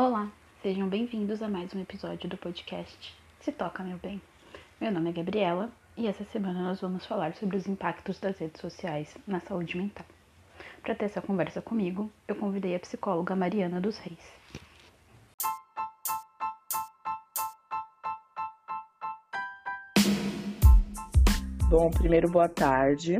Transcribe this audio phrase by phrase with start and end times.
[0.00, 0.30] Olá,
[0.62, 4.22] sejam bem-vindos a mais um episódio do podcast Se Toca Meu Bem.
[4.80, 8.60] Meu nome é Gabriela e essa semana nós vamos falar sobre os impactos das redes
[8.60, 10.06] sociais na saúde mental.
[10.82, 14.20] Para ter essa conversa comigo, eu convidei a psicóloga Mariana dos Reis.
[21.68, 23.18] Bom, primeiro, boa tarde.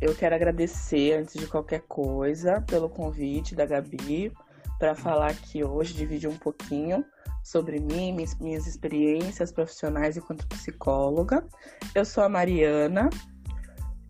[0.00, 4.32] Eu quero agradecer, antes de qualquer coisa, pelo convite da Gabi
[4.78, 7.04] para falar aqui hoje, dividir um pouquinho
[7.42, 11.44] sobre mim, minhas, experiências profissionais enquanto psicóloga.
[11.94, 13.10] Eu sou a Mariana,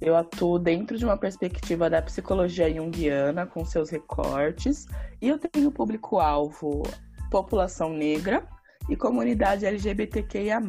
[0.01, 4.87] eu atuo dentro de uma perspectiva da psicologia junguiana, com seus recortes,
[5.21, 6.83] e eu tenho público-alvo
[7.31, 8.47] população negra
[8.89, 10.61] e comunidade LGBTQIA.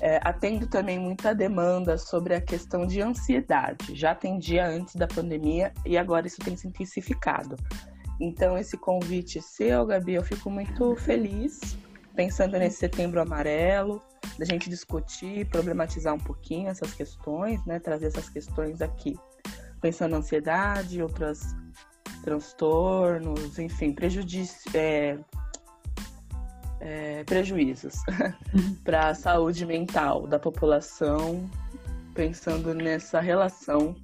[0.00, 3.94] É, atendo também muita demanda sobre a questão de ansiedade.
[3.94, 7.56] Já atendia antes da pandemia e agora isso tem se intensificado.
[8.20, 11.58] Então, esse convite seu, Gabi, eu fico muito feliz,
[12.14, 14.02] pensando nesse setembro amarelo,
[14.38, 17.80] da gente discutir, problematizar um pouquinho essas questões, né?
[17.80, 19.18] Trazer essas questões aqui.
[19.80, 21.40] Pensando na ansiedade, outros
[22.22, 25.18] transtornos, enfim, prejuízo, é,
[26.80, 27.94] é, prejuízos
[28.84, 31.48] para a saúde mental da população,
[32.14, 33.96] pensando nessa relação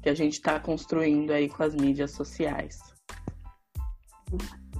[0.00, 2.87] que a gente está construindo aí com as mídias sociais.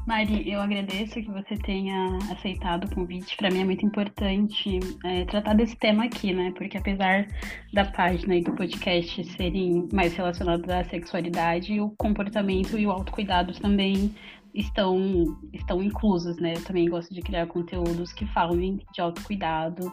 [0.08, 3.36] Mari, eu agradeço que você tenha aceitado o convite.
[3.36, 6.50] Para mim é muito importante é, tratar desse tema aqui, né?
[6.56, 7.27] Porque apesar
[7.74, 13.52] da página e do podcast serem mais relacionados à sexualidade, o comportamento e o autocuidado
[13.60, 14.14] também
[14.54, 16.54] estão, estão inclusos, né?
[16.56, 19.92] Eu também gosto de criar conteúdos que falem de autocuidado,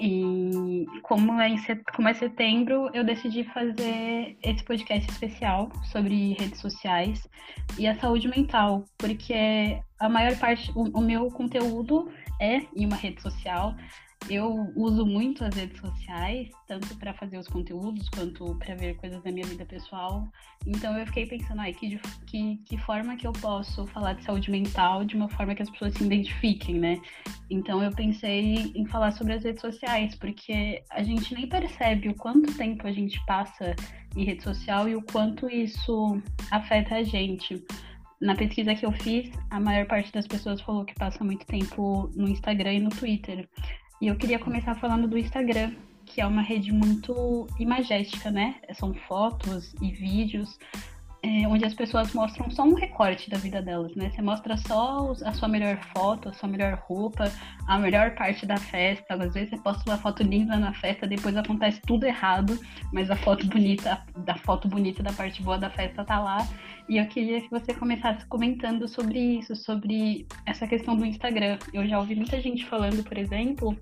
[0.00, 1.56] e como é,
[1.94, 7.28] como é setembro, eu decidi fazer esse podcast especial sobre redes sociais
[7.78, 12.08] e a saúde mental, porque a maior parte, o, o meu conteúdo
[12.40, 13.74] é em uma rede social,
[14.28, 19.22] eu uso muito as redes sociais, tanto para fazer os conteúdos quanto para ver coisas
[19.22, 20.28] da minha vida pessoal.
[20.66, 24.50] Então eu fiquei pensando, ai, que, que, que forma que eu posso falar de saúde
[24.50, 27.00] mental de uma forma que as pessoas se identifiquem, né?
[27.48, 32.14] Então eu pensei em falar sobre as redes sociais, porque a gente nem percebe o
[32.14, 33.74] quanto tempo a gente passa
[34.14, 36.20] em rede social e o quanto isso
[36.50, 37.64] afeta a gente.
[38.20, 42.10] Na pesquisa que eu fiz, a maior parte das pessoas falou que passa muito tempo
[42.16, 43.48] no Instagram e no Twitter.
[44.00, 45.74] E eu queria começar falando do Instagram,
[46.06, 48.56] que é uma rede muito imagética, né?
[48.72, 50.58] São fotos e vídeos
[51.22, 54.10] é, onde as pessoas mostram só um recorte da vida delas, né?
[54.10, 57.30] Você mostra só a sua melhor foto, a sua melhor roupa,
[57.66, 59.14] a melhor parte da festa.
[59.14, 62.58] Às vezes você posta uma foto linda na festa, depois acontece tudo errado,
[62.92, 66.46] mas a foto bonita, da foto bonita da parte boa da festa tá lá.
[66.88, 71.58] E eu queria que você começasse comentando sobre isso, sobre essa questão do Instagram.
[71.72, 73.76] Eu já ouvi muita gente falando, por exemplo,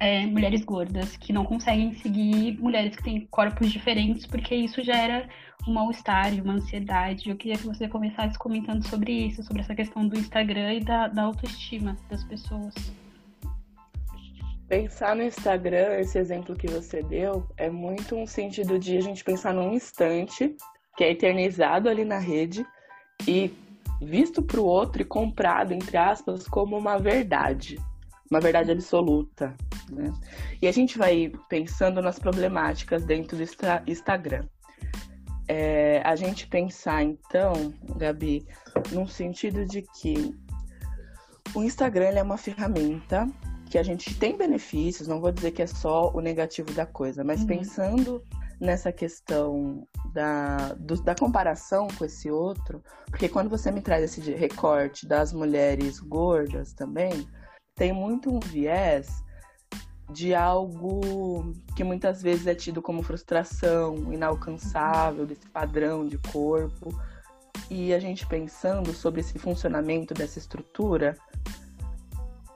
[0.00, 5.28] é, mulheres gordas que não conseguem seguir mulheres que têm corpos diferentes, porque isso gera
[5.66, 7.28] um mal-estar e uma ansiedade.
[7.28, 11.08] Eu queria que você começasse comentando sobre isso, sobre essa questão do Instagram e da,
[11.08, 12.74] da autoestima das pessoas.
[14.68, 19.24] Pensar no Instagram, esse exemplo que você deu, é muito um sentido de a gente
[19.24, 20.54] pensar num instante
[20.96, 22.66] que é eternizado ali na rede
[23.26, 23.50] e
[24.00, 27.78] visto para o outro e comprado, entre aspas, como uma verdade
[28.30, 29.54] uma verdade absoluta.
[29.90, 30.12] Né?
[30.60, 33.42] E a gente vai pensando nas problemáticas dentro do
[33.90, 34.44] Instagram.
[35.46, 38.46] É, a gente pensar, então, Gabi,
[38.92, 40.34] num sentido de que
[41.54, 43.26] o Instagram é uma ferramenta
[43.70, 47.22] que a gente tem benefícios, não vou dizer que é só o negativo da coisa,
[47.22, 47.46] mas uhum.
[47.46, 48.22] pensando
[48.60, 54.20] nessa questão da, do, da comparação com esse outro, porque quando você me traz esse
[54.32, 57.28] recorte das mulheres gordas também,
[57.78, 59.22] tem muito um viés
[60.10, 66.98] de algo que muitas vezes é tido como frustração, inalcançável, desse padrão de corpo.
[67.70, 71.16] E a gente pensando sobre esse funcionamento dessa estrutura,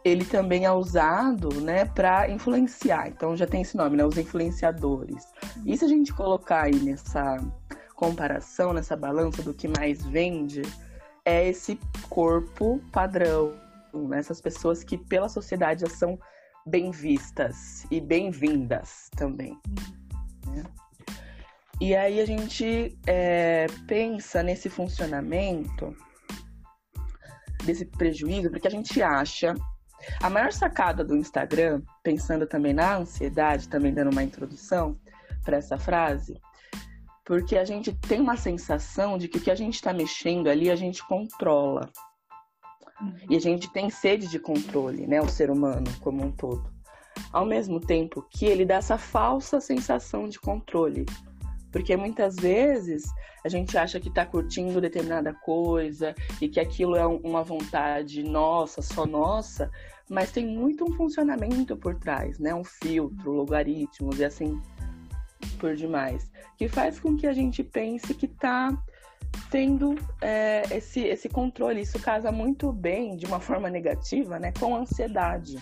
[0.04, 3.08] ele também é usado, né, para influenciar.
[3.08, 5.24] Então já tem esse nome, né, os influenciadores.
[5.64, 7.36] E se a gente colocar aí nessa
[7.94, 10.62] comparação, nessa balança do que mais vende,
[11.24, 13.52] é esse corpo padrão,
[14.14, 16.18] essas pessoas que pela sociedade já são
[16.66, 19.58] bem vistas e bem-vindas também.
[20.46, 20.64] Né?
[21.80, 25.94] E aí a gente é, pensa nesse funcionamento
[27.64, 29.54] desse prejuízo, porque a gente acha
[30.20, 34.98] a maior sacada do Instagram, pensando também na ansiedade, também dando uma introdução
[35.44, 36.40] para essa frase,
[37.24, 40.70] porque a gente tem uma sensação de que o que a gente está mexendo ali
[40.70, 41.88] a gente controla.
[43.02, 43.12] Uhum.
[43.28, 45.20] E a gente tem sede de controle, né?
[45.20, 46.70] O ser humano como um todo.
[47.32, 51.04] Ao mesmo tempo que ele dá essa falsa sensação de controle.
[51.70, 53.04] Porque muitas vezes
[53.44, 58.82] a gente acha que está curtindo determinada coisa e que aquilo é uma vontade nossa,
[58.82, 59.70] só nossa,
[60.08, 62.54] mas tem muito um funcionamento por trás, né?
[62.54, 64.60] Um filtro, logaritmos e assim
[65.58, 68.76] por demais, que faz com que a gente pense que está
[69.50, 71.80] tendo é, esse, esse controle.
[71.80, 75.58] Isso casa muito bem, de uma forma negativa, né, com ansiedade.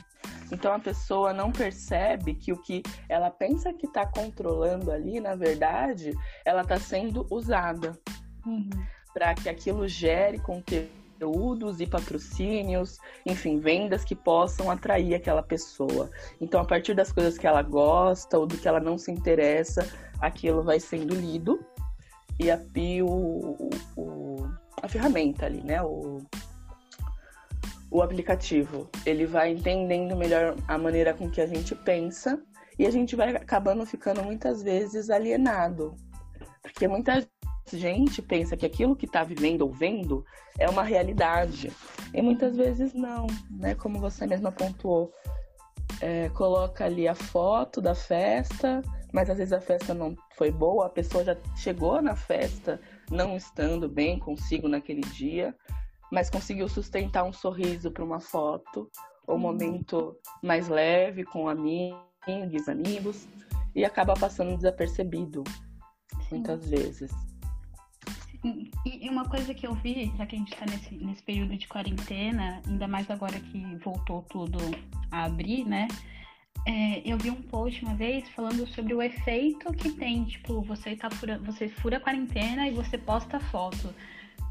[0.52, 5.34] Então a pessoa não percebe que o que ela pensa que está controlando ali, na
[5.34, 6.12] verdade,
[6.44, 7.98] ela está sendo usada
[8.44, 8.68] uhum.
[9.14, 16.10] para que aquilo gere conteúdos e patrocínios, enfim, vendas que possam atrair aquela pessoa.
[16.40, 19.86] Então, a partir das coisas que ela gosta ou do que ela não se interessa,
[20.20, 21.64] aquilo vai sendo lido
[22.40, 24.50] e a, e o, o,
[24.82, 25.82] a ferramenta ali, né?
[25.82, 26.22] O,
[27.90, 28.88] o aplicativo.
[29.04, 32.42] Ele vai entendendo melhor a maneira com que a gente pensa
[32.78, 35.94] e a gente vai acabando ficando muitas vezes alienado.
[36.62, 37.26] Porque muita
[37.70, 40.24] gente pensa que aquilo que está vivendo ou vendo
[40.58, 41.70] é uma realidade.
[42.14, 43.74] E muitas vezes não, né?
[43.74, 45.12] Como você mesma pontuou.
[46.00, 48.80] É, coloca ali a foto da festa,
[49.12, 52.80] mas às vezes a festa não foi boa, a pessoa já chegou na festa
[53.10, 55.54] não estando bem consigo naquele dia,
[56.10, 58.90] mas conseguiu sustentar um sorriso para uma foto,
[59.28, 59.38] um uhum.
[59.38, 63.28] momento mais leve com amigos, amigos,
[63.74, 65.44] e acaba passando desapercebido
[66.30, 67.10] muitas vezes.
[68.86, 71.68] E uma coisa que eu vi, já que a gente está nesse, nesse período de
[71.68, 74.58] quarentena, ainda mais agora que voltou tudo
[75.10, 75.88] a abrir, né?
[76.66, 80.94] É, eu vi um post uma vez falando sobre o efeito que tem, tipo, você
[80.94, 83.94] tá fura, você fura a quarentena e você posta foto.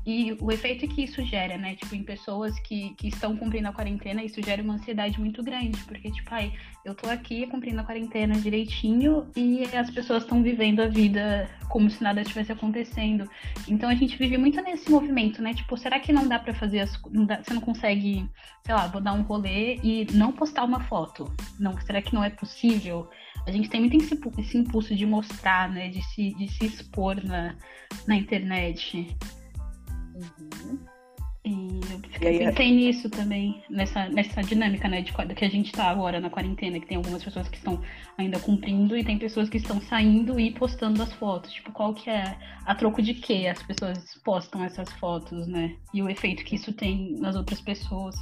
[0.06, 1.76] E o efeito que isso gera, né?
[1.76, 5.78] Tipo, em pessoas que, que estão cumprindo a quarentena, isso gera uma ansiedade muito grande.
[5.84, 6.54] Porque, tipo, ai,
[6.86, 11.90] eu tô aqui cumprindo a quarentena direitinho e as pessoas estão vivendo a vida como
[11.90, 13.30] se nada estivesse acontecendo.
[13.68, 15.54] Então a gente vive muito nesse movimento, né?
[15.54, 17.00] Tipo, será que não dá para fazer as.
[17.12, 18.28] Não dá, você não consegue,
[18.66, 21.32] sei lá, vou dar um rolê e não postar uma foto?
[21.60, 23.10] Não, será que não é possível?
[23.46, 23.96] A gente tem muito
[24.40, 25.90] esse, impulso de mostrar, né?
[25.90, 27.56] De se, de se expor na,
[28.08, 29.16] na internet.
[30.20, 30.80] Uhum.
[31.46, 31.80] E
[32.22, 36.20] eu aí, pensei nisso também, nessa, nessa dinâmica, né, de, que a gente tá agora
[36.20, 37.82] na quarentena, que tem algumas pessoas que estão
[38.18, 41.54] ainda cumprindo e tem pessoas que estão saindo e postando as fotos.
[41.54, 45.76] Tipo, qual que é a troco de que as pessoas postam essas fotos, né?
[45.94, 48.16] E o efeito que isso tem nas outras pessoas.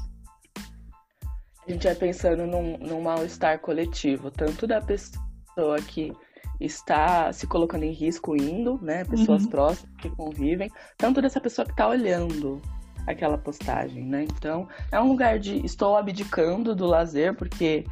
[1.68, 6.14] A gente vai pensando num, num mal-estar coletivo, tanto da pessoa que
[6.60, 9.04] está se colocando em risco indo, né?
[9.06, 9.50] Pessoas uhum.
[9.50, 12.62] próximas que convivem, tanto dessa pessoa que está olhando
[13.06, 14.24] aquela postagem, né?
[14.24, 17.86] Então, é um lugar de estou abdicando do lazer porque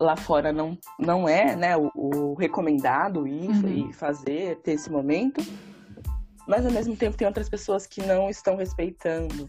[0.00, 3.90] lá fora não, não é, né, o, o recomendado ir uhum.
[3.90, 5.40] e fazer, ter esse momento,
[6.46, 9.48] mas ao mesmo tempo tem outras pessoas que não estão respeitando.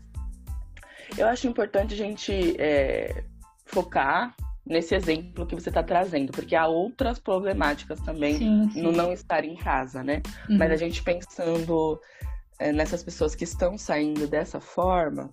[1.17, 3.23] Eu acho importante a gente é,
[3.65, 8.81] focar nesse exemplo que você está trazendo, porque há outras problemáticas também sim, sim.
[8.81, 10.21] no não estar em casa, né?
[10.49, 10.57] Uhum.
[10.57, 11.99] Mas a gente pensando
[12.59, 15.29] é, nessas pessoas que estão saindo dessa forma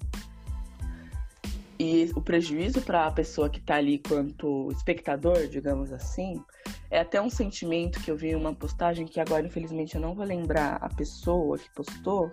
[1.79, 6.43] e o prejuízo para a pessoa que está ali quanto espectador, digamos assim,
[6.90, 10.14] é até um sentimento que eu vi em uma postagem que agora infelizmente eu não
[10.14, 12.31] vou lembrar a pessoa que postou,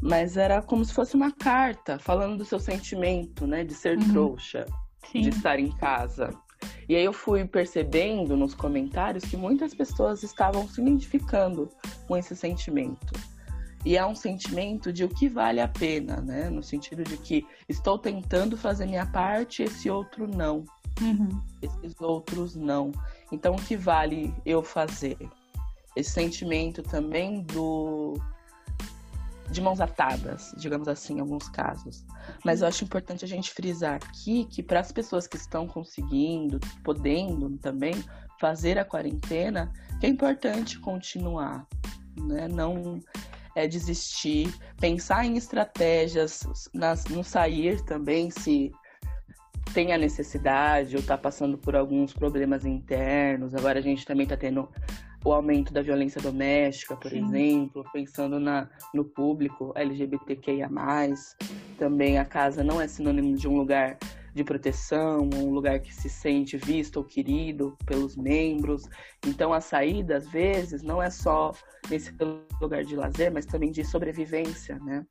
[0.00, 4.08] mas era como se fosse uma carta falando do seu sentimento, né, de ser uhum.
[4.10, 4.66] trouxa
[5.10, 5.22] Sim.
[5.22, 6.30] de estar em casa.
[6.88, 11.68] E aí eu fui percebendo nos comentários que muitas pessoas estavam se identificando
[12.06, 13.12] com esse sentimento.
[13.84, 16.48] E é um sentimento de o que vale a pena, né?
[16.48, 20.64] No sentido de que estou tentando fazer minha parte, esse outro não.
[21.00, 21.40] Uhum.
[21.60, 22.92] Esses outros não.
[23.32, 25.16] Então, o que vale eu fazer?
[25.96, 28.14] Esse sentimento também do
[29.50, 32.04] de mãos atadas, digamos assim, em alguns casos.
[32.44, 36.58] Mas eu acho importante a gente frisar aqui que para as pessoas que estão conseguindo,
[36.82, 37.94] podendo também
[38.40, 41.66] fazer a quarentena, que é importante continuar,
[42.16, 42.48] né?
[42.48, 43.00] Não
[43.54, 48.72] é desistir, pensar em estratégias nas, no sair também, se
[49.72, 53.54] tem a necessidade ou está passando por alguns problemas internos.
[53.54, 54.68] Agora a gente também está tendo
[55.24, 57.24] o aumento da violência doméstica, por Sim.
[57.24, 60.68] exemplo, pensando na, no público LGBTQIA.
[61.78, 63.98] Também a casa não é sinônimo de um lugar
[64.34, 68.88] de proteção, um lugar que se sente visto ou querido pelos membros.
[69.26, 71.52] Então a saída, às vezes, não é só
[71.90, 72.12] nesse
[72.60, 75.04] lugar de lazer, mas também de sobrevivência, né?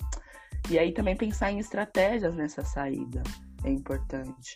[0.69, 3.21] E aí também pensar em estratégias nessa saída
[3.63, 4.53] é importante.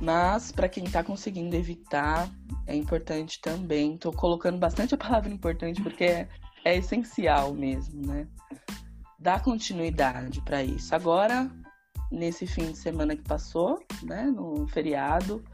[0.00, 2.28] Mas para quem está conseguindo evitar,
[2.66, 3.94] é importante também.
[3.94, 6.28] Estou colocando bastante a palavra importante porque é,
[6.64, 8.26] é essencial mesmo, né?
[9.18, 10.94] Dar continuidade para isso.
[10.94, 11.50] Agora,
[12.10, 15.44] nesse fim de semana que passou, né, no feriado,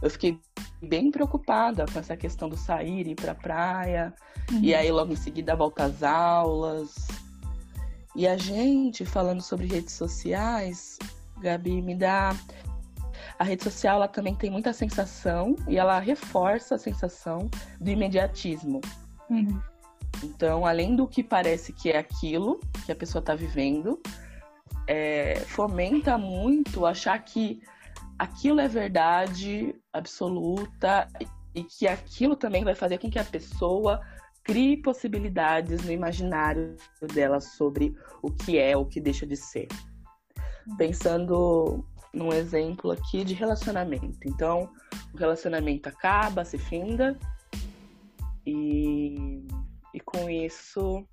[0.00, 0.38] eu fiquei
[0.80, 4.14] bem preocupada com essa questão do sair, ir para a praia,
[4.52, 4.60] uhum.
[4.62, 7.08] e aí logo em seguida volta às aulas.
[8.14, 10.98] E a gente falando sobre redes sociais,
[11.40, 12.34] Gabi, me dá
[13.38, 17.50] a rede social ela também tem muita sensação e ela reforça a sensação
[17.80, 18.80] do imediatismo.
[19.28, 19.60] Uhum.
[20.22, 24.00] Então, além do que parece que é aquilo que a pessoa está vivendo,
[24.86, 27.60] é, fomenta muito achar que
[28.18, 31.08] aquilo é verdade absoluta
[31.54, 34.00] e que aquilo também vai fazer com que a pessoa
[34.42, 36.76] crie possibilidades no imaginário
[37.12, 39.68] dela sobre o que é, o que deixa de ser.
[40.66, 40.76] Uhum.
[40.76, 41.84] Pensando
[42.16, 44.18] num exemplo aqui de relacionamento.
[44.24, 44.70] Então,
[45.12, 47.16] o relacionamento acaba, se finda,
[48.46, 49.46] e,
[49.92, 51.06] e com isso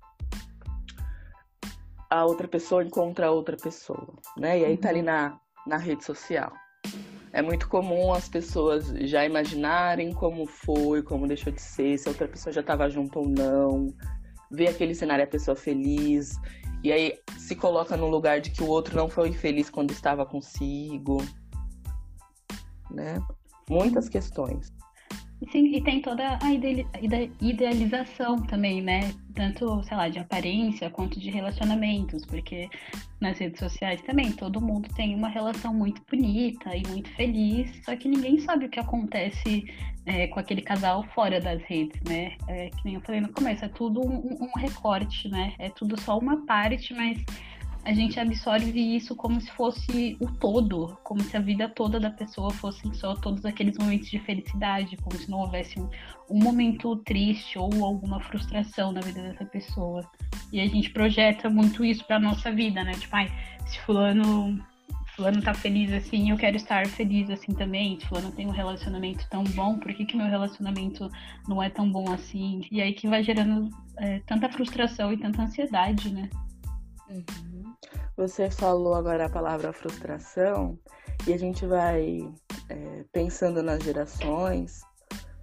[2.08, 4.60] a outra pessoa encontra outra pessoa, né?
[4.60, 5.06] E aí tá ali uhum.
[5.06, 6.52] na, na rede social.
[7.32, 12.12] É muito comum as pessoas já imaginarem como foi, como deixou de ser, se a
[12.12, 13.92] outra pessoa já estava junto ou não,
[14.50, 16.38] ver aquele cenário a pessoa feliz
[16.84, 20.26] e aí se coloca no lugar de que o outro não foi feliz quando estava
[20.26, 21.16] consigo,
[22.90, 23.18] né?
[23.68, 24.70] Muitas questões.
[25.50, 26.52] Sim, e tem toda a
[27.40, 29.12] idealização também, né?
[29.34, 32.68] Tanto, sei lá, de aparência quanto de relacionamentos, porque
[33.20, 37.96] nas redes sociais também todo mundo tem uma relação muito bonita e muito feliz, só
[37.96, 39.64] que ninguém sabe o que acontece
[40.06, 42.36] é, com aquele casal fora das redes, né?
[42.48, 45.54] É, que nem eu falei no começo, é tudo um, um recorte, né?
[45.58, 47.18] É tudo só uma parte, mas
[47.84, 52.10] a gente absorve isso como se fosse o todo, como se a vida toda da
[52.10, 55.88] pessoa fossem só todos aqueles momentos de felicidade, como se não houvesse um,
[56.30, 60.08] um momento triste ou alguma frustração na vida dessa pessoa.
[60.50, 62.92] E a gente projeta muito isso pra nossa vida, né?
[62.92, 63.30] Tipo, ai,
[63.66, 64.58] se fulano
[65.14, 68.00] fulano tá feliz assim, eu quero estar feliz assim também.
[68.00, 71.08] Se fulano tem um relacionamento tão bom, por que, que meu relacionamento
[71.46, 72.62] não é tão bom assim?
[72.70, 76.28] E aí que vai gerando é, tanta frustração e tanta ansiedade, né?
[77.08, 77.53] Uhum.
[78.16, 80.78] Você falou agora a palavra frustração
[81.26, 82.32] e a gente vai
[82.68, 84.82] é, pensando nas gerações,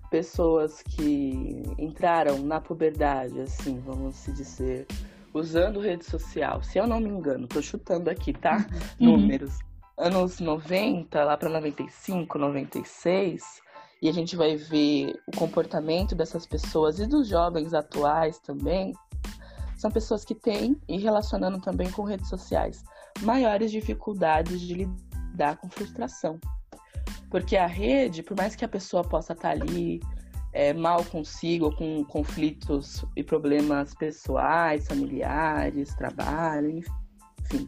[0.10, 4.88] pessoas que entraram na puberdade, assim, vamos se dizer,
[5.34, 6.62] usando rede social.
[6.64, 8.66] Se eu não me engano, tô chutando aqui, tá?
[9.00, 9.18] Uhum.
[9.18, 9.60] Números.
[9.98, 13.62] Anos 90, lá para 95, 96,
[14.02, 18.94] e a gente vai ver o comportamento dessas pessoas e dos jovens atuais também
[19.82, 22.84] são pessoas que têm, e relacionando também com redes sociais,
[23.22, 26.40] maiores dificuldades de lidar com frustração.
[27.32, 30.00] Porque a rede, por mais que a pessoa possa estar ali
[30.54, 36.84] é, mal consigo, com conflitos e problemas pessoais, familiares, trabalho,
[37.40, 37.68] enfim,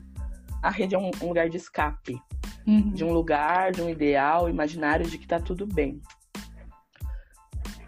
[0.62, 2.22] a rede é um, um lugar de escape,
[2.68, 2.92] uhum.
[2.92, 6.00] de um lugar, de um ideal imaginário de que está tudo bem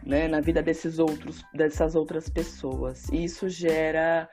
[0.06, 3.08] né, na vida desses outros, dessas outras pessoas.
[3.12, 4.30] E isso gera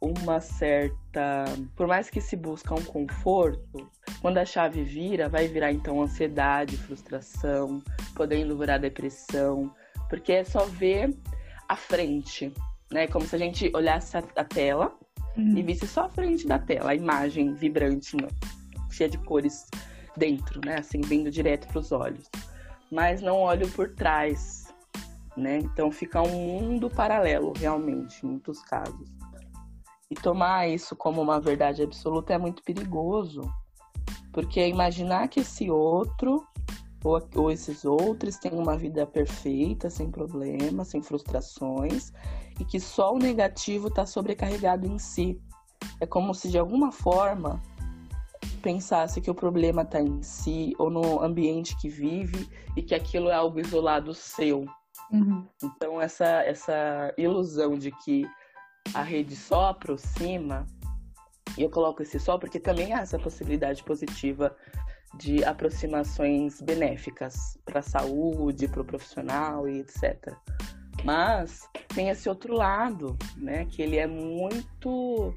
[0.00, 1.44] uma certa.
[1.76, 3.88] Por mais que se busca um conforto,
[4.20, 7.80] quando a chave vira, vai virar então ansiedade, frustração,
[8.14, 9.72] podendo virar depressão,
[10.10, 11.16] porque é só ver
[11.68, 12.52] a frente,
[12.90, 13.06] né?
[13.06, 14.92] Como se a gente olhasse a, tela
[15.36, 15.56] uhum.
[15.56, 18.28] e visse só a frente da tela, a imagem vibrante, né?
[18.90, 19.66] cheia de cores
[20.16, 20.78] dentro, né?
[20.78, 22.28] Assim, vindo direto para os olhos.
[22.90, 24.61] Mas não olho por trás,
[25.36, 25.58] né?
[25.58, 29.08] Então fica um mundo paralelo, realmente, em muitos casos.
[30.10, 33.42] E tomar isso como uma verdade absoluta é muito perigoso,
[34.32, 36.46] porque imaginar que esse outro
[37.04, 42.12] ou, ou esses outros têm uma vida perfeita, sem problemas, sem frustrações,
[42.60, 45.40] e que só o negativo está sobrecarregado em si.
[46.00, 47.60] É como se de alguma forma
[48.62, 53.28] pensasse que o problema está em si ou no ambiente que vive e que aquilo
[53.28, 54.64] é algo isolado seu.
[55.12, 55.46] Uhum.
[55.62, 58.26] Então, essa, essa ilusão de que
[58.94, 60.66] a rede só aproxima,
[61.56, 64.56] e eu coloco esse só porque também há essa possibilidade positiva
[65.14, 70.34] de aproximações benéficas para a saúde, para o profissional e etc.
[71.04, 75.34] Mas tem esse outro lado, né, que ele é muito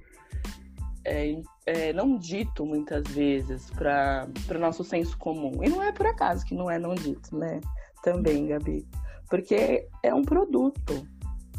[1.06, 5.64] é, é, não dito muitas vezes para o nosso senso comum.
[5.64, 7.62] E não é por acaso que não é não dito, né?
[8.04, 8.88] Também, Gabi.
[9.30, 11.08] Porque é um produto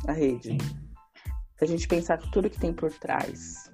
[0.06, 0.58] a rede.
[1.56, 3.70] Se a gente pensar tudo que tem por trás.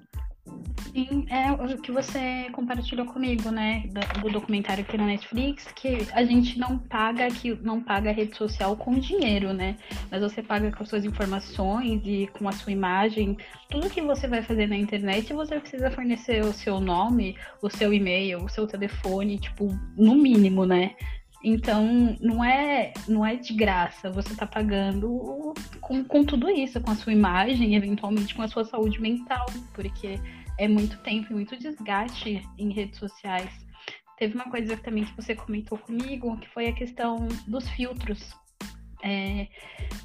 [0.93, 3.89] Sim, é o que você compartilhou comigo, né?
[4.21, 8.37] Do documentário aqui na Netflix, que a gente não paga que não paga a rede
[8.37, 9.75] social com dinheiro, né?
[10.11, 13.35] Mas você paga com as suas informações e com a sua imagem.
[13.71, 17.91] Tudo que você vai fazer na internet, você precisa fornecer o seu nome, o seu
[17.91, 20.95] e-mail, o seu telefone, tipo, no mínimo, né?
[21.43, 24.09] Então, não é, não é de graça.
[24.11, 28.63] Você está pagando com, com tudo isso, com a sua imagem, eventualmente com a sua
[28.63, 30.17] saúde mental, porque
[30.57, 33.51] é muito tempo e muito desgaste em redes sociais.
[34.17, 38.33] Teve uma coisa também que você comentou comigo, que foi a questão dos filtros.
[39.03, 39.49] É,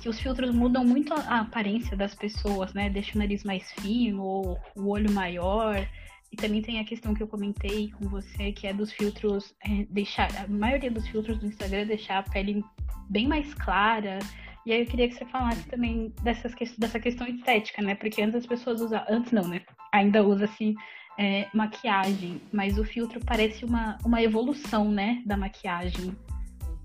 [0.00, 2.90] que os filtros mudam muito a aparência das pessoas, né?
[2.90, 5.86] Deixa o nariz mais fino, ou o olho maior.
[6.30, 9.86] E também tem a questão que eu comentei com você, que é dos filtros, é,
[9.90, 10.28] deixar.
[10.36, 12.62] A maioria dos filtros do Instagram deixar a pele
[13.08, 14.18] bem mais clara.
[14.66, 17.94] E aí eu queria que você falasse também dessas, dessa questão estética, né?
[17.94, 19.06] Porque antes as pessoas usavam.
[19.08, 19.62] Antes não, né?
[19.92, 20.74] Ainda usa-se
[21.18, 25.22] é, maquiagem, mas o filtro parece uma, uma evolução, né?
[25.24, 26.14] Da maquiagem.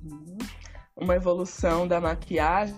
[0.03, 0.37] Uhum.
[0.95, 2.75] Uma evolução da maquiagem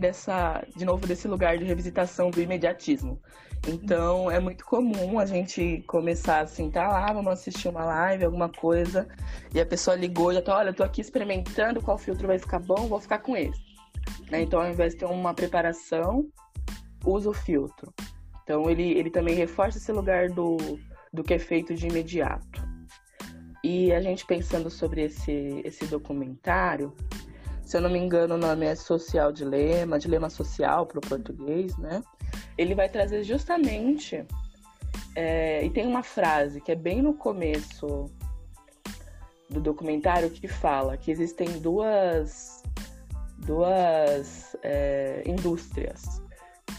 [0.00, 3.20] dessa, de novo, desse lugar de revisitação do imediatismo.
[3.66, 8.48] Então é muito comum a gente começar assim, tá lá, vamos assistir uma live, alguma
[8.48, 9.08] coisa,
[9.54, 12.38] e a pessoa ligou e já tá, olha, eu tô aqui experimentando qual filtro vai
[12.38, 13.62] ficar bom, vou ficar com esse.
[14.30, 14.42] Né?
[14.42, 16.26] Então, ao invés de ter uma preparação,
[17.06, 17.92] usa o filtro.
[18.42, 20.58] Então ele, ele também reforça esse lugar do,
[21.10, 22.62] do que é feito de imediato.
[23.62, 26.92] E a gente pensando sobre esse, esse documentário,
[27.62, 31.74] se eu não me engano, o nome é Social Dilema, Dilema Social para o português,
[31.78, 32.02] né?
[32.56, 34.24] Ele vai trazer justamente.
[35.16, 38.10] É, e tem uma frase que é bem no começo
[39.48, 42.62] do documentário que fala que existem duas,
[43.38, 46.22] duas é, indústrias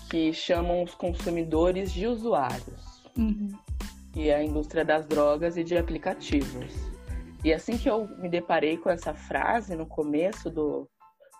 [0.09, 3.03] que chamam os consumidores de usuários.
[3.17, 3.51] Uhum.
[4.15, 6.73] E é a indústria das drogas e de aplicativos.
[7.43, 10.89] E assim que eu me deparei com essa frase no começo do,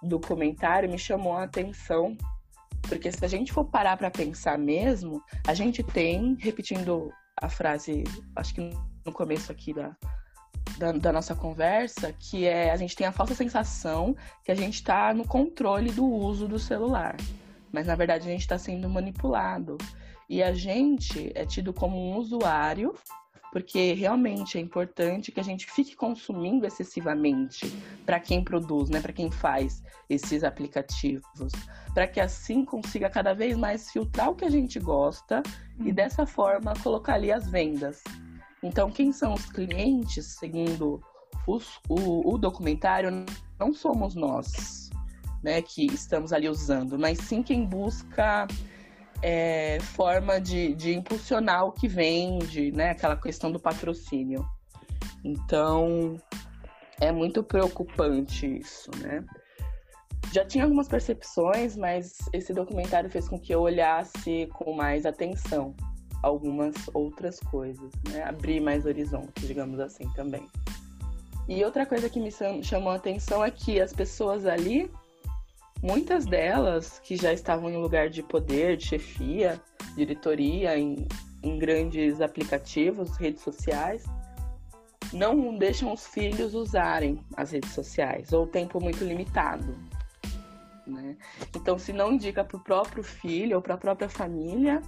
[0.04, 2.17] do comentário, me chamou a atenção,
[2.88, 8.04] porque se a gente for parar para pensar mesmo, a gente tem, repetindo a frase,
[8.36, 8.62] acho que
[9.06, 9.95] no começo aqui da,
[10.78, 14.76] da, da, nossa conversa, que é a gente tem a falsa sensação que a gente
[14.76, 17.15] está no controle do uso do celular.
[17.71, 19.78] Mas na verdade a gente está sendo manipulado.
[20.30, 22.95] E a gente é tido como um usuário
[23.56, 27.65] porque realmente é importante que a gente fique consumindo excessivamente
[28.06, 31.54] para quem produz, né, para quem faz esses aplicativos,
[31.94, 35.41] para que assim consiga cada vez mais filtrar o que a gente gosta
[35.80, 35.94] e uhum.
[35.94, 38.04] dessa forma colocar ali as vendas.
[38.62, 41.02] Então, quem são os clientes, segundo
[41.48, 43.26] os, o, o documentário,
[43.58, 44.89] não somos nós,
[45.41, 48.48] né, que estamos ali usando, mas sim quem busca
[49.28, 52.92] é, forma de, de impulsionar o que vende, né?
[52.92, 54.46] Aquela questão do patrocínio.
[55.24, 56.16] Então,
[57.02, 59.26] é muito preocupante isso, né?
[60.32, 65.76] Já tinha algumas percepções, mas esse documentário fez com que eu olhasse com mais atenção
[66.22, 68.22] algumas outras coisas, né?
[68.26, 70.48] Abrir mais horizontes, digamos assim, também.
[71.48, 72.30] E outra coisa que me
[72.62, 74.92] chamou a atenção é que as pessoas ali
[75.82, 79.62] Muitas delas, que já estavam em lugar de poder, de chefia,
[79.96, 81.08] diretoria, em,
[81.44, 84.04] em grandes aplicativos, redes sociais,
[85.14, 89.78] não deixam os filhos usarem as redes sociais, ou tempo muito limitado.
[90.88, 91.18] Né?
[91.56, 94.82] Então, se não indica para o próprio filho ou para a própria família,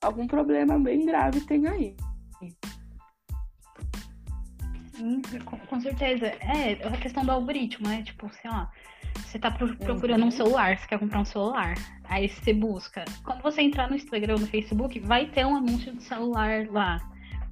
[0.00, 1.96] algum problema bem grave tem aí.
[5.02, 6.26] Sim, com, com certeza.
[6.26, 8.02] É, a questão do algoritmo, né?
[8.04, 8.70] Tipo, sei lá,
[9.16, 11.74] você tá procurando um celular, você quer comprar um celular.
[12.04, 13.04] Aí você busca.
[13.24, 17.00] Quando você entrar no Instagram ou no Facebook, vai ter um anúncio do celular lá.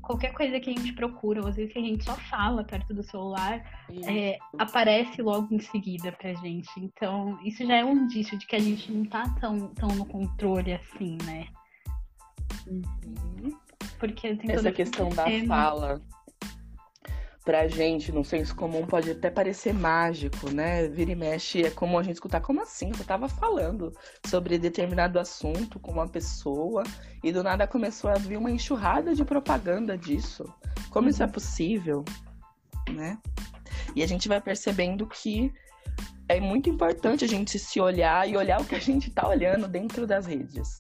[0.01, 2.95] Qualquer coisa que a gente procura, ou às vezes que a gente só fala perto
[2.95, 3.65] do celular,
[4.07, 6.71] é, aparece logo em seguida pra gente.
[6.79, 10.07] Então, isso já é um indício de que a gente não tá tão, tão no
[10.07, 11.47] controle assim, né?
[12.67, 13.57] Uhum.
[13.99, 16.01] Porque tem Essa questão da fala
[17.45, 20.89] pra gente, no senso comum, pode até parecer mágico, né?
[20.89, 22.93] Vira e mexe, é como a gente escutar, como assim?
[22.99, 23.93] Eu tava falando
[24.27, 26.83] sobre determinado assunto com uma pessoa
[27.25, 30.45] e do nada começou a vir uma enxurrada de propaganda disso.
[30.91, 31.11] Como uhum.
[31.11, 31.33] isso é uhum.
[31.33, 32.05] possível,
[32.91, 33.19] né?
[33.97, 35.53] E a gente vai percebendo que
[36.29, 39.67] é muito importante a gente se olhar e olhar o que a gente tá olhando
[39.67, 40.79] dentro das redes.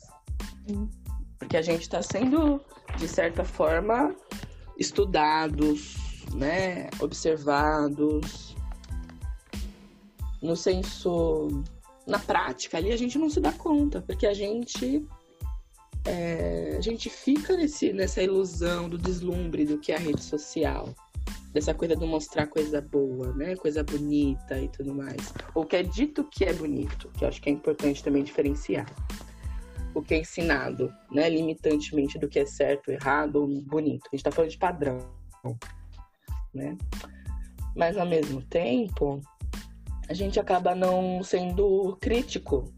[1.38, 2.62] Porque a gente está sendo,
[2.98, 4.14] de certa forma,
[4.78, 8.56] estudados, né, observados.
[10.42, 11.62] No senso,
[12.06, 15.06] na prática, ali a gente não se dá conta, porque a gente
[16.06, 20.94] é, a gente fica nesse, nessa ilusão do deslumbre do que é a rede social.
[21.52, 23.56] Dessa coisa de mostrar coisa boa, né?
[23.56, 25.34] Coisa bonita e tudo mais.
[25.52, 28.86] Ou que é dito que é bonito, que eu acho que é importante também diferenciar.
[29.92, 31.28] O que é ensinado, né?
[31.28, 34.08] Limitantemente do que é certo, errado ou bonito.
[34.12, 34.98] A gente tá falando de padrão,
[36.54, 36.76] né?
[37.76, 39.20] Mas ao mesmo tempo,
[40.08, 42.72] a gente acaba não sendo crítico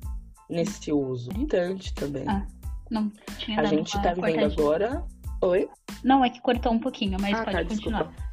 [0.49, 1.31] nesse uso.
[1.33, 2.25] Limitante também.
[2.29, 2.47] Ah.
[2.91, 5.03] Não, tinha A gente tá vivendo agora.
[5.41, 5.69] Oi?
[6.05, 8.05] Não, é que cortou um pouquinho, mas ah, pode tá, continuar.
[8.05, 8.33] Desculpa.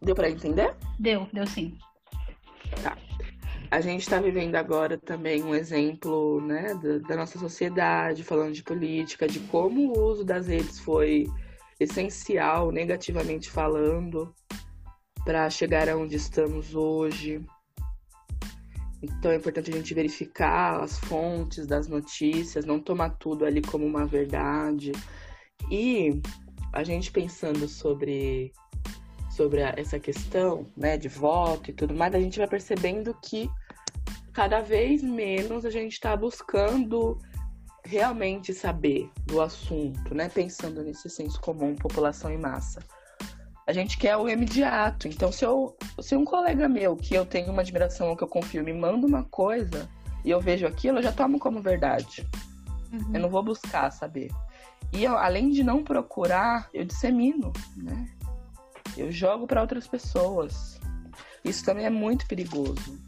[0.00, 0.74] Deu para entender?
[0.98, 1.76] Deu, deu sim.
[2.82, 2.96] Tá.
[3.70, 8.62] A gente está vivendo agora também um exemplo né, da, da, nossa sociedade, falando de
[8.62, 11.26] política, de como o uso das redes foi
[11.78, 14.34] essencial, negativamente falando,
[15.24, 17.44] para chegar aonde estamos hoje.
[19.02, 23.86] Então é importante a gente verificar as fontes das notícias, não tomar tudo ali como
[23.86, 24.92] uma verdade.
[25.70, 26.20] E
[26.72, 28.52] a gente pensando sobre,
[29.30, 33.48] sobre essa questão né, de voto e tudo mais, a gente vai percebendo que
[34.32, 37.18] cada vez menos a gente está buscando
[37.88, 40.28] realmente saber do assunto, né?
[40.28, 42.80] Pensando nesse senso comum, população em massa
[43.68, 45.06] a gente quer o imediato.
[45.06, 48.28] Então, se, eu, se um colega meu, que eu tenho uma admiração ou que eu
[48.28, 49.86] confio, me manda uma coisa
[50.24, 52.26] e eu vejo aquilo, eu já tomo como verdade.
[52.90, 53.10] Uhum.
[53.12, 54.30] Eu não vou buscar saber.
[54.90, 58.08] E eu, além de não procurar, eu dissemino, né?
[58.96, 60.80] Eu jogo para outras pessoas.
[61.44, 62.98] Isso também é muito perigoso.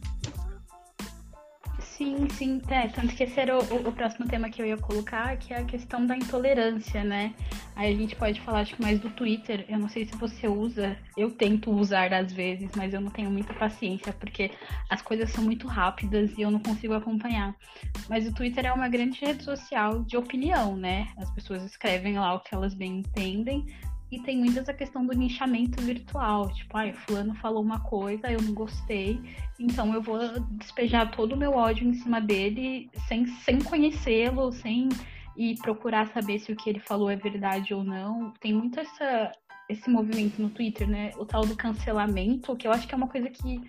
[2.01, 5.37] Sim, sim, é, tanto que esse era o, o, próximo tema que eu ia colocar,
[5.37, 7.35] que é a questão da intolerância, né?
[7.77, 9.67] Aí a gente pode falar, acho que mais do Twitter.
[9.69, 13.31] Eu não sei se você usa, eu tento usar às vezes, mas eu não tenho
[13.31, 14.51] muita paciência, porque
[14.89, 17.55] as coisas são muito rápidas e eu não consigo acompanhar.
[18.09, 21.07] Mas o Twitter é uma grande rede social de opinião, né?
[21.19, 23.67] As pessoas escrevem lá o que elas bem entendem,
[24.11, 26.53] e tem muito essa questão do nichamento virtual.
[26.53, 29.21] Tipo, ai, fulano falou uma coisa, eu não gostei,
[29.59, 30.19] então eu vou
[30.51, 34.89] despejar todo o meu ódio em cima dele sem, sem conhecê-lo, sem
[35.37, 38.33] e procurar saber se o que ele falou é verdade ou não.
[38.41, 39.33] Tem muito essa,
[39.69, 41.13] esse movimento no Twitter, né?
[41.17, 43.61] O tal do cancelamento, que eu acho que é uma coisa que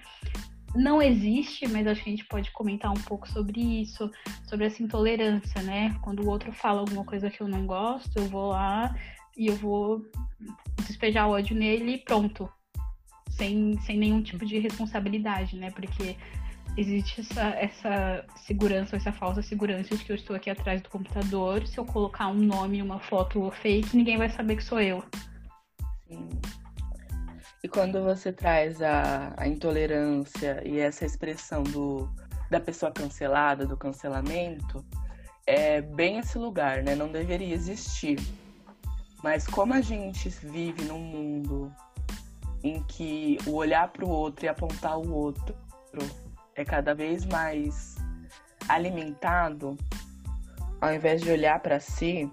[0.75, 4.09] não existe, mas acho que a gente pode comentar um pouco sobre isso,
[4.47, 5.95] sobre essa intolerância, né?
[6.01, 8.95] Quando o outro fala alguma coisa que eu não gosto, eu vou lá
[9.37, 10.05] e eu vou
[10.87, 12.49] despejar ódio nele e pronto.
[13.29, 15.71] Sem, sem nenhum tipo de responsabilidade, né?
[15.71, 16.15] Porque
[16.77, 21.65] existe essa, essa segurança, essa falsa segurança de que eu estou aqui atrás do computador.
[21.65, 25.03] Se eu colocar um nome uma foto fake, ninguém vai saber que sou eu.
[26.07, 26.29] Sim.
[27.63, 32.09] E quando você traz a, a intolerância e essa expressão do,
[32.49, 34.83] da pessoa cancelada, do cancelamento,
[35.45, 36.95] é bem esse lugar, né?
[36.95, 38.19] Não deveria existir.
[39.23, 41.73] Mas como a gente vive num mundo
[42.63, 45.55] em que o olhar para o outro e apontar o outro
[46.55, 47.95] é cada vez mais
[48.67, 49.77] alimentado,
[50.79, 52.31] ao invés de olhar para si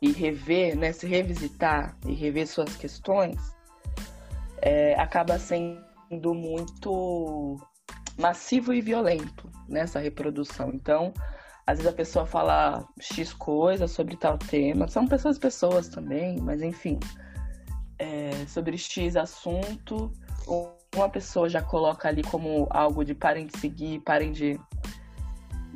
[0.00, 3.36] e rever, né, se revisitar e rever suas questões,
[4.60, 7.58] é, acaba sendo muito
[8.18, 10.70] massivo e violento nessa reprodução.
[10.72, 11.12] Então,
[11.66, 14.86] às vezes a pessoa fala X coisa sobre tal tema.
[14.88, 17.00] São pessoas pessoas também, mas enfim.
[17.98, 20.12] É, sobre X assunto,
[20.94, 24.60] uma pessoa já coloca ali como algo de parem de seguir, parem de.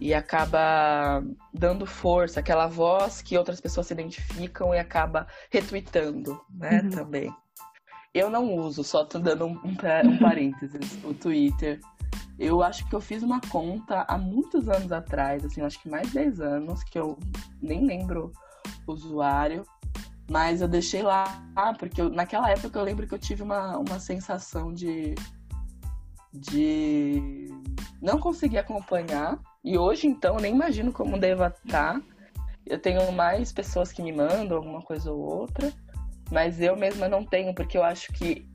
[0.00, 6.82] E acaba dando força, aquela voz que outras pessoas se identificam e acaba retweetando, né,
[6.84, 6.90] uhum.
[6.90, 7.34] também.
[8.14, 11.80] Eu não uso, só tô dando um, um parênteses, o Twitter
[12.38, 16.08] eu acho que eu fiz uma conta há muitos anos atrás, assim, acho que mais
[16.08, 17.18] de 10 anos, que eu
[17.60, 18.32] nem lembro
[18.86, 19.64] o usuário,
[20.30, 21.42] mas eu deixei lá,
[21.78, 25.14] porque eu, naquela época eu lembro que eu tive uma, uma sensação de,
[26.32, 27.48] de
[28.00, 32.00] não conseguir acompanhar, e hoje então nem imagino como deva estar.
[32.64, 35.72] Eu tenho mais pessoas que me mandam alguma coisa ou outra,
[36.30, 38.48] mas eu mesma não tenho, porque eu acho que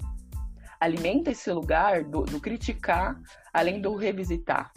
[0.83, 3.19] alimenta esse lugar do, do criticar,
[3.53, 4.71] além do revisitar.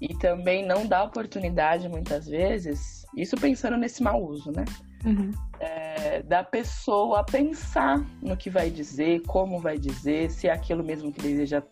[0.00, 4.64] E também não dá oportunidade, muitas vezes, isso pensando nesse mau uso, né?
[5.04, 5.30] Uhum.
[5.58, 11.12] É, da pessoa pensar no que vai dizer, como vai dizer, se é aquilo mesmo
[11.12, 11.62] que deseja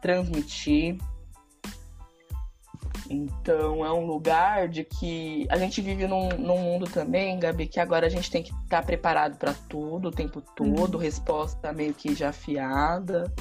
[0.00, 0.98] transmitir.
[3.08, 7.78] Então é um lugar de que a gente vive num, num mundo também, Gabi, que
[7.78, 11.00] agora a gente tem que estar tá preparado para tudo o tempo todo, uhum.
[11.00, 13.32] resposta meio que já afiada.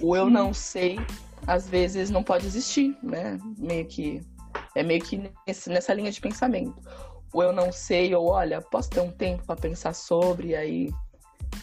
[0.00, 0.98] O eu não sei,
[1.46, 3.38] às vezes não pode existir, né?
[3.58, 4.20] Meio que
[4.74, 6.80] É meio que nesse, nessa linha de pensamento.
[7.32, 10.94] Ou eu não sei, ou olha, posso ter um tempo para pensar sobre e aí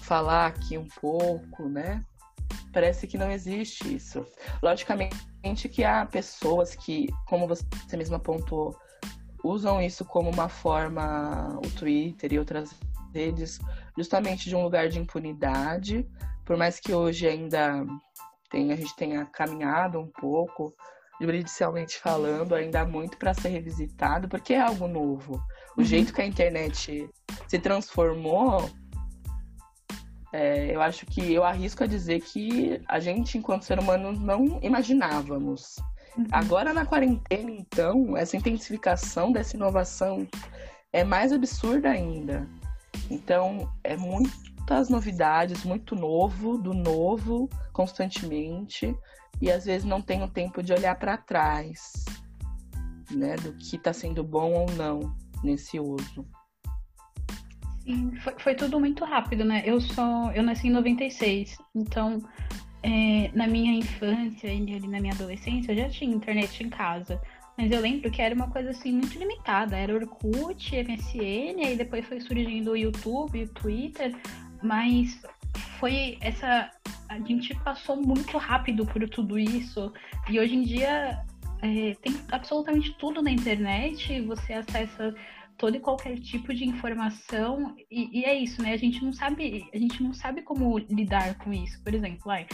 [0.02, 2.04] falar aqui um pouco, né?
[2.74, 4.26] Parece que não existe isso.
[4.62, 7.66] Logicamente que há pessoas que, como você
[7.98, 8.76] mesma apontou,
[9.44, 12.74] usam isso como uma forma, o Twitter e outras
[13.14, 13.60] redes,
[13.98, 16.08] justamente de um lugar de impunidade,
[16.46, 17.86] por mais que hoje ainda
[18.50, 20.74] tem, a gente tenha caminhado um pouco,
[21.20, 25.42] juridicialmente falando, ainda há muito para ser revisitado, porque é algo novo.
[25.78, 25.86] O uhum.
[25.86, 27.10] jeito que a internet
[27.48, 28.70] se transformou,
[30.34, 34.60] é, eu acho que eu arrisco a dizer que a gente, enquanto ser humano, não
[34.62, 35.78] imaginávamos.
[36.18, 36.26] Uhum.
[36.32, 40.28] Agora na quarentena, então, essa intensificação dessa inovação
[40.94, 42.48] é mais absurda ainda.
[43.10, 48.96] Então, é muitas novidades, muito novo, do novo, constantemente,
[49.42, 52.06] e às vezes não tenho tempo de olhar para trás,
[53.10, 55.14] né, do que está sendo bom ou não
[55.44, 56.26] nesse uso.
[57.84, 59.64] Sim, foi, foi, tudo muito rápido, né?
[59.66, 62.22] Eu sou, eu nasci em 96, então
[62.84, 67.22] é, na minha infância e ali na minha adolescência eu já tinha internet em casa.
[67.58, 69.78] Mas eu lembro que era uma coisa assim muito limitada.
[69.78, 74.16] Era Orkut, MSN, aí depois foi surgindo o YouTube, o Twitter,
[74.64, 75.22] mas
[75.80, 76.72] foi essa.
[77.10, 79.92] A gente passou muito rápido por tudo isso.
[80.30, 81.24] E hoje em dia
[81.62, 85.14] é, tem absolutamente tudo na internet, você acessa
[85.62, 88.74] todo e qualquer tipo de informação e, e, é isso, né?
[88.74, 91.80] A gente não sabe, a gente não sabe como lidar com isso.
[91.84, 92.48] Por exemplo, ai,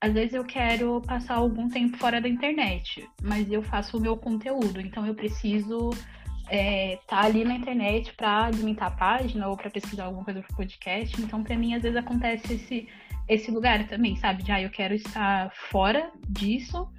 [0.00, 4.16] às vezes eu quero passar algum tempo fora da internet, mas eu faço o meu
[4.16, 9.56] conteúdo, então eu preciso estar é, tá ali na internet para alimentar a página ou
[9.56, 11.22] para pesquisar alguma coisa para podcast.
[11.22, 12.88] Então, para mim, às vezes acontece esse,
[13.28, 14.42] esse lugar também, sabe?
[14.42, 16.90] De ah, eu quero estar fora disso,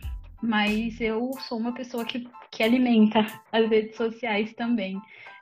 [0.41, 3.19] mas eu sou uma pessoa que, que alimenta
[3.51, 4.97] as redes sociais também.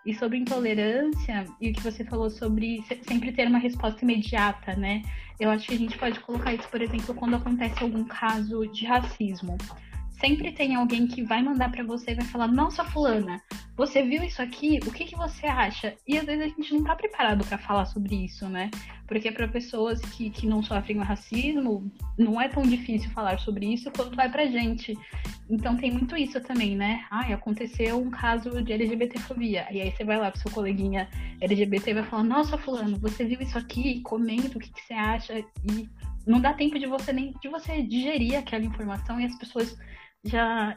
[0.10, 5.04] E sobre intolerância, e o que você falou sobre sempre ter uma resposta imediata, né?
[5.40, 8.88] Eu acho que a gente pode colocar isso, por exemplo, quando acontece algum caso de
[8.88, 9.56] racismo
[10.20, 13.42] sempre tem alguém que vai mandar para você e vai falar: Nossa, Fulana,
[13.80, 14.78] você viu isso aqui?
[14.86, 15.96] O que, que você acha?
[16.06, 18.70] E às vezes a gente não tá preparado para falar sobre isso, né?
[19.08, 23.90] Porque para pessoas que, que não sofrem racismo, não é tão difícil falar sobre isso
[23.92, 24.98] quanto vai pra gente.
[25.50, 27.06] Então tem muito isso também, né?
[27.10, 29.66] Ah, aconteceu um caso de LGBTfobia.
[29.72, 31.08] E aí você vai lá pro seu coleguinha
[31.40, 34.02] LGBT e vai falar: Nossa, Fulano, você viu isso aqui?
[34.02, 35.40] Comenta o que, que você acha.
[35.40, 35.90] E
[36.28, 39.80] não dá tempo de você nem de você digerir aquela informação e as pessoas
[40.26, 40.76] já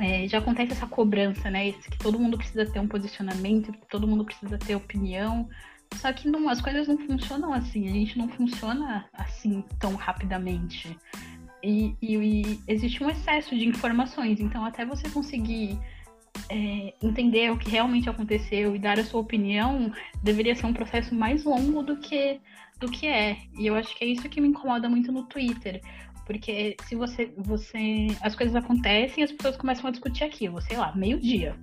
[0.00, 1.72] é, já acontece essa cobrança, né?
[1.72, 5.48] Que todo mundo precisa ter um posicionamento, que todo mundo precisa ter opinião.
[5.94, 10.96] Só que não, as coisas não funcionam assim, a gente não funciona assim tão rapidamente.
[11.62, 15.78] E, e, e existe um excesso de informações, então até você conseguir
[16.48, 21.14] é, entender o que realmente aconteceu e dar a sua opinião, deveria ser um processo
[21.14, 22.40] mais longo do que,
[22.78, 23.38] do que é.
[23.58, 25.80] E eu acho que é isso que me incomoda muito no Twitter.
[26.28, 28.08] Porque se você, você.
[28.20, 31.56] As coisas acontecem as pessoas começam a discutir aquilo, sei lá, meio-dia.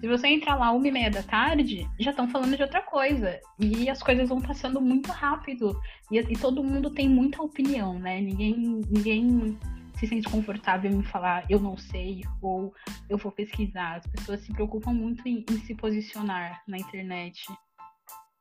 [0.00, 3.38] Se você entrar lá uma e meia da tarde, já estão falando de outra coisa.
[3.56, 5.80] E as coisas vão passando muito rápido.
[6.10, 8.20] E, e, todo mundo tem muita opinião, né?
[8.20, 9.56] Ninguém, ninguém
[9.94, 12.74] se sente confortável em falar eu não sei ou
[13.08, 13.98] eu vou pesquisar.
[13.98, 17.44] As pessoas se preocupam muito em, em se posicionar na internet.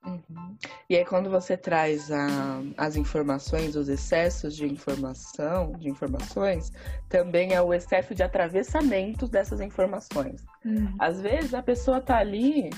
[0.06, 0.58] Uhum.
[0.90, 6.72] E aí quando você traz a, as informações, os excessos de informação, de informações,
[7.10, 10.44] também é o excesso de atravessamento dessas informações.
[10.64, 10.96] Uhum.
[10.98, 12.70] Às vezes a pessoa tá ali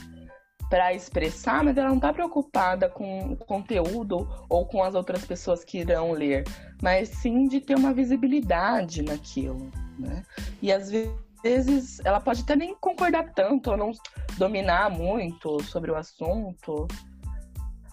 [0.72, 5.66] para expressar, mas ela não está preocupada com o conteúdo ou com as outras pessoas
[5.66, 6.46] que irão ler,
[6.82, 10.24] mas sim de ter uma visibilidade naquilo, né?
[10.62, 13.92] E às vezes ela pode até nem concordar tanto ou não
[14.38, 16.88] dominar muito sobre o assunto,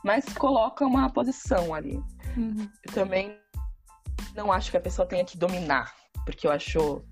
[0.05, 2.03] mas coloca uma posição ali.
[2.37, 2.69] Uhum.
[2.87, 3.37] Eu também
[4.35, 7.03] não acho que a pessoa tenha que dominar, porque eu acho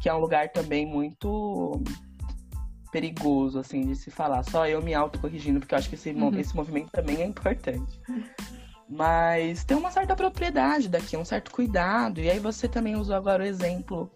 [0.00, 1.82] que é um lugar também muito
[2.92, 4.42] perigoso, assim, de se falar.
[4.44, 6.38] Só eu me autocorrigindo, porque eu acho que esse, uhum.
[6.38, 8.00] esse movimento também é importante.
[8.88, 12.20] Mas tem uma certa propriedade daqui, um certo cuidado.
[12.20, 14.12] E aí você também usou agora o exemplo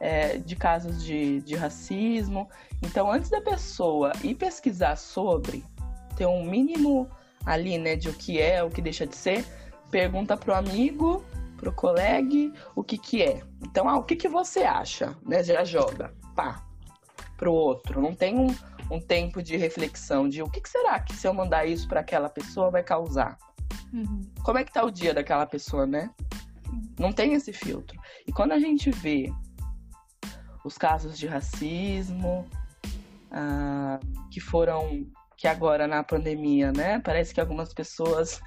[0.00, 2.48] é, de casos de, de racismo.
[2.82, 5.62] Então, antes da pessoa ir pesquisar sobre,
[6.16, 7.08] ter um mínimo
[7.46, 9.44] ali, né, de o que é, o que deixa de ser,
[9.90, 11.24] pergunta pro amigo,
[11.56, 13.42] pro colega, o que que é.
[13.62, 15.42] Então, ah, o que que você acha, né?
[15.42, 16.62] Já joga, pá,
[17.36, 18.00] pro outro.
[18.00, 18.54] Não tem um,
[18.90, 22.00] um tempo de reflexão de o que, que será que se eu mandar isso para
[22.00, 23.38] aquela pessoa vai causar.
[23.92, 24.20] Uhum.
[24.42, 26.10] Como é que tá o dia daquela pessoa, né?
[26.98, 27.98] Não tem esse filtro.
[28.26, 29.32] E quando a gente vê
[30.64, 32.46] os casos de racismo,
[33.30, 35.06] ah, que foram,
[35.36, 37.00] que agora na pandemia, né?
[37.00, 38.40] Parece que algumas pessoas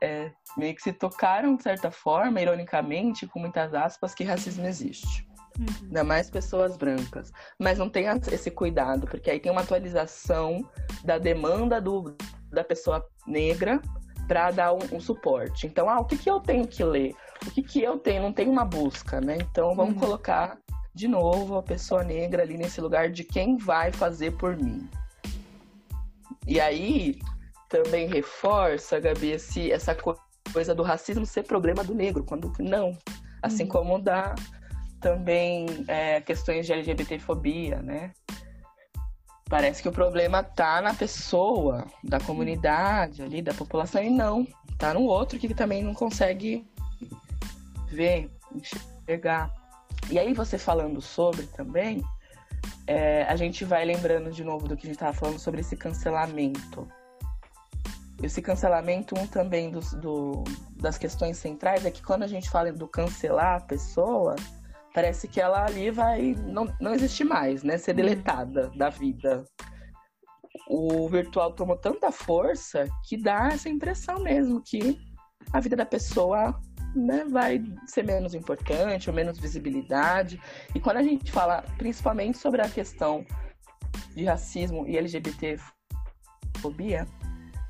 [0.00, 5.26] é, meio que se tocaram de certa forma, ironicamente, com muitas aspas, que racismo existe.
[5.58, 5.66] Uhum.
[5.84, 7.32] Ainda mais pessoas brancas.
[7.58, 10.68] Mas não tem esse cuidado, porque aí tem uma atualização
[11.04, 12.14] da demanda do,
[12.50, 13.80] da pessoa negra
[14.28, 15.66] para dar um, um, suporte.
[15.66, 17.14] Então, ah, o que, que eu tenho que ler?
[17.46, 18.22] O que, que eu tenho?
[18.22, 19.38] Não tem uma busca, né?
[19.40, 20.00] Então, vamos uhum.
[20.00, 20.58] colocar
[20.94, 24.88] de novo a pessoa negra ali nesse lugar de quem vai fazer por mim.
[26.46, 27.18] E aí
[27.68, 29.96] também reforça, Gabi, esse, essa
[30.52, 32.96] coisa do racismo ser problema do negro, quando não.
[33.42, 33.68] Assim uhum.
[33.68, 34.34] como da
[35.00, 38.12] também é, questões de LGBTfobia, né?
[39.48, 44.46] Parece que o problema tá na pessoa, da comunidade ali, da população, e não.
[44.76, 46.66] Tá no outro que também não consegue
[47.88, 49.52] ver, enxergar.
[50.10, 52.02] E aí você falando sobre também,
[52.86, 55.76] é, a gente vai lembrando de novo do que a gente estava falando sobre esse
[55.76, 56.88] cancelamento.
[58.22, 60.42] Esse cancelamento, um também dos, do,
[60.76, 64.36] das questões centrais é que quando a gente fala do cancelar a pessoa,
[64.94, 67.76] parece que ela ali vai não, não existir mais, né?
[67.76, 67.96] Ser uhum.
[67.96, 69.44] deletada da vida.
[70.68, 74.98] O virtual tomou tanta força que dá essa impressão mesmo que
[75.52, 76.58] a vida da pessoa
[76.96, 80.40] né, vai ser menos importante ou menos visibilidade.
[80.74, 83.24] E quando a gente fala principalmente sobre a questão
[84.14, 87.06] de racismo e LGBTfobia,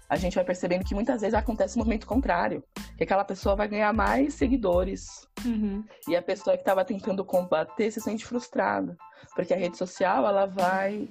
[0.08, 2.62] a gente vai percebendo que muitas vezes acontece o um movimento contrário.
[2.96, 5.26] Que aquela pessoa vai ganhar mais seguidores.
[5.44, 5.84] Uhum.
[6.08, 8.96] E a pessoa que estava tentando combater se sente frustrada.
[9.34, 11.08] Porque a rede social, ela vai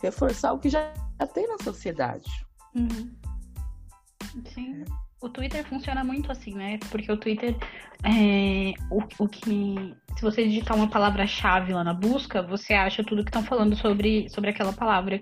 [0.00, 0.92] reforçar o que já
[1.34, 2.30] tem na sociedade.
[2.74, 3.12] Uhum.
[4.54, 4.84] Sim.
[5.20, 6.78] O Twitter funciona muito assim, né?
[6.90, 7.56] Porque o Twitter,
[8.04, 9.94] é, o, o que.
[10.16, 14.28] Se você digitar uma palavra-chave lá na busca, você acha tudo que estão falando sobre,
[14.28, 15.20] sobre aquela palavra.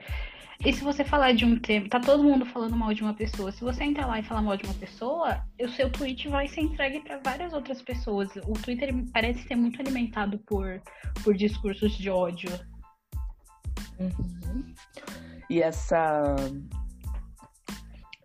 [0.64, 3.52] E se você falar de um tema, tá todo mundo falando mal de uma pessoa.
[3.52, 6.62] Se você entrar lá e falar mal de uma pessoa, o seu tweet vai ser
[6.62, 8.28] entregue para várias outras pessoas.
[8.46, 10.80] O Twitter parece ser muito alimentado por,
[11.22, 12.50] por discursos de ódio.
[13.98, 14.74] Uhum.
[15.50, 16.34] E essa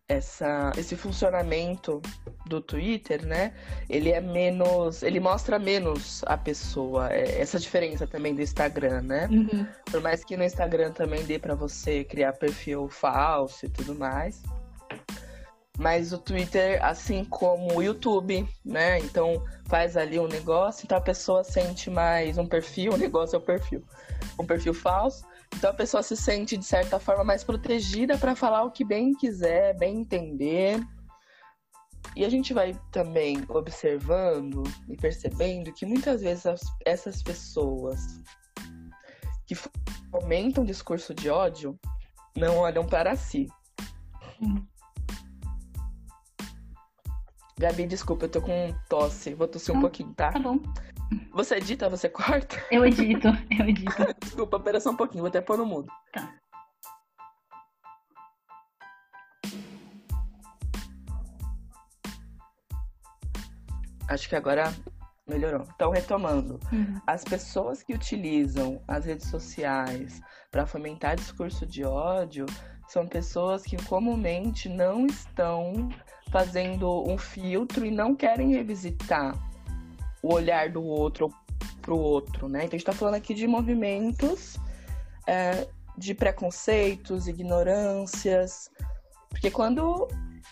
[0.10, 2.02] essa, esse funcionamento
[2.48, 3.54] do Twitter, né?
[3.88, 5.04] Ele é menos.
[5.04, 7.14] Ele mostra menos a pessoa.
[7.14, 9.30] É, essa diferença também do Instagram, né?
[9.32, 9.68] Uhum.
[9.86, 14.42] Por mais que no Instagram também dê para você criar perfil falso e tudo mais.
[15.78, 19.00] Mas o Twitter, assim como o YouTube, né?
[19.00, 23.40] Então faz ali um negócio, então a pessoa sente mais um perfil, o negócio é
[23.40, 23.84] o perfil.
[24.40, 25.24] Um perfil falso.
[25.56, 29.14] Então a pessoa se sente, de certa forma, mais protegida para falar o que bem
[29.14, 30.80] quiser, bem entender.
[32.16, 36.46] E a gente vai também observando e percebendo que muitas vezes
[36.86, 38.00] essas pessoas
[39.46, 39.56] que
[40.12, 41.78] fomentam discurso de ódio
[42.36, 43.48] não olham para si.
[44.42, 44.66] Hum.
[47.60, 49.34] Gabi, desculpa, eu tô com tosse.
[49.34, 50.32] Vou tossir um pouquinho, tá?
[50.32, 50.60] Tá bom.
[51.32, 52.62] Você edita, você corta?
[52.70, 53.92] Eu edito, eu edito.
[54.22, 55.92] Desculpa, pera só um pouquinho, vou até pôr no mudo.
[56.14, 56.36] Tá.
[64.08, 64.74] Acho que agora
[65.28, 65.68] melhorou.
[65.76, 67.00] Então, retomando, uhum.
[67.06, 70.20] as pessoas que utilizam as redes sociais
[70.52, 72.46] para fomentar discurso de ódio
[72.88, 75.90] são pessoas que comumente não estão
[76.32, 79.36] fazendo um filtro e não querem revisitar
[80.22, 81.34] o olhar do outro
[81.82, 82.60] para o outro, né?
[82.60, 84.58] Então a gente está falando aqui de movimentos
[85.28, 88.70] é, de preconceitos, ignorâncias,
[89.30, 90.08] porque quando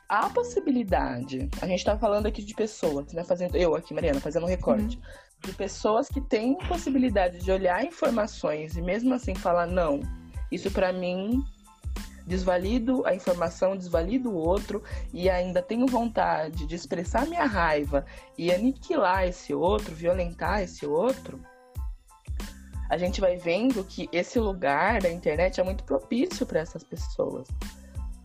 [0.07, 3.23] há possibilidade, a gente está falando aqui de pessoas, né?
[3.23, 4.97] Fazendo eu aqui, Mariana, fazendo um recorte.
[4.97, 5.01] Uhum.
[5.41, 9.99] De pessoas que têm possibilidade de olhar informações e mesmo assim falar, não,
[10.51, 11.43] isso para mim
[12.27, 18.05] desvalido a informação, desvalido o outro e ainda tenho vontade de expressar minha raiva
[18.37, 21.39] e aniquilar esse outro, violentar esse outro,
[22.89, 27.47] a gente vai vendo que esse lugar da internet é muito propício para essas pessoas.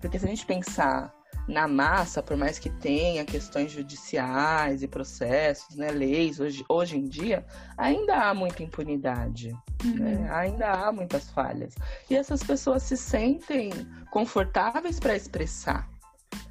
[0.01, 1.15] Porque se a gente pensar
[1.49, 7.09] na massa, por mais que tenha questões judiciais e processos, né, leis, hoje, hoje em
[7.09, 7.45] dia,
[7.77, 9.95] ainda há muita impunidade, uhum.
[9.95, 10.29] né?
[10.31, 11.75] ainda há muitas falhas.
[12.09, 13.71] E essas pessoas se sentem
[14.11, 15.89] confortáveis para expressar.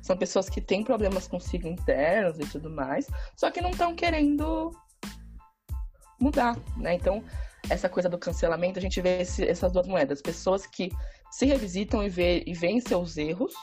[0.02, 4.72] São pessoas que têm problemas consigo internos e tudo mais, só que não estão querendo
[6.20, 6.94] mudar, né?
[6.94, 7.24] Então,
[7.70, 10.22] essa coisa do cancelamento, a gente vê esse, essas duas moedas.
[10.22, 10.92] Pessoas que
[11.32, 13.54] se revisitam e, vê, e veem seus erros,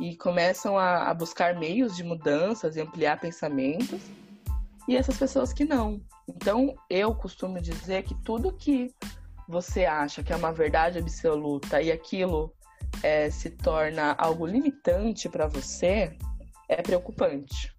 [0.00, 4.00] e começam a, a buscar meios de mudanças e ampliar pensamentos,
[4.88, 6.00] e essas pessoas que não.
[6.28, 8.94] Então, eu costumo dizer que tudo que
[9.48, 12.52] você acha que é uma verdade absoluta e aquilo
[13.02, 16.16] é, se torna algo limitante para você,
[16.68, 17.74] é preocupante.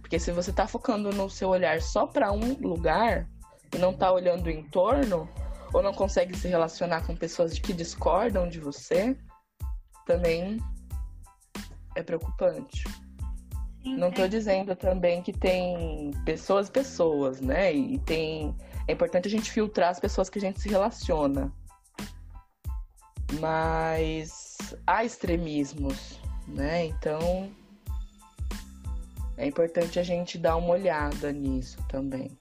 [0.00, 3.28] Porque se você está focando no seu olhar só para um lugar
[3.74, 5.28] e não está olhando o entorno,
[5.72, 9.16] ou não consegue se relacionar com pessoas que discordam de você,
[10.04, 10.58] também
[11.94, 12.84] é preocupante.
[13.82, 14.28] Sim, não estou é.
[14.28, 17.72] dizendo também que tem pessoas pessoas, né?
[17.72, 18.54] E tem
[18.86, 21.52] é importante a gente filtrar as pessoas que a gente se relaciona.
[23.38, 26.86] Mas há extremismos, né?
[26.86, 27.50] Então
[29.36, 32.36] é importante a gente dar uma olhada nisso também.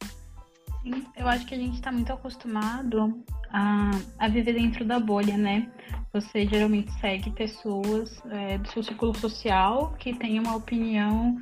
[1.16, 5.70] Eu acho que a gente está muito acostumado a, a viver dentro da bolha, né?
[6.14, 11.40] Você geralmente segue pessoas é, do seu círculo social que têm uma opinião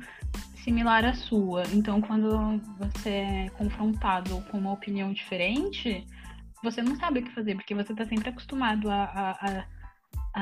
[0.62, 1.62] similar à sua.
[1.72, 6.06] Então, quando você é confrontado com uma opinião diferente,
[6.62, 9.64] você não sabe o que fazer, porque você está sempre acostumado a, a,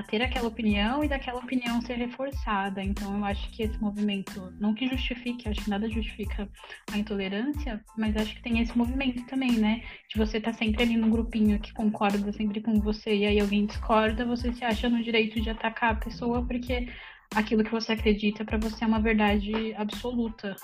[0.02, 2.82] ter aquela opinião e daquela opinião ser reforçada.
[2.82, 6.48] Então, eu acho que esse movimento, não que justifique, acho que nada justifica
[6.92, 9.82] a intolerância, mas acho que tem esse movimento também, né?
[10.08, 13.40] De você estar tá sempre ali num grupinho que concorda sempre com você e aí
[13.40, 16.88] alguém discorda, você se acha no direito de atacar a pessoa porque
[17.34, 20.56] aquilo que você acredita para você é uma verdade absoluta.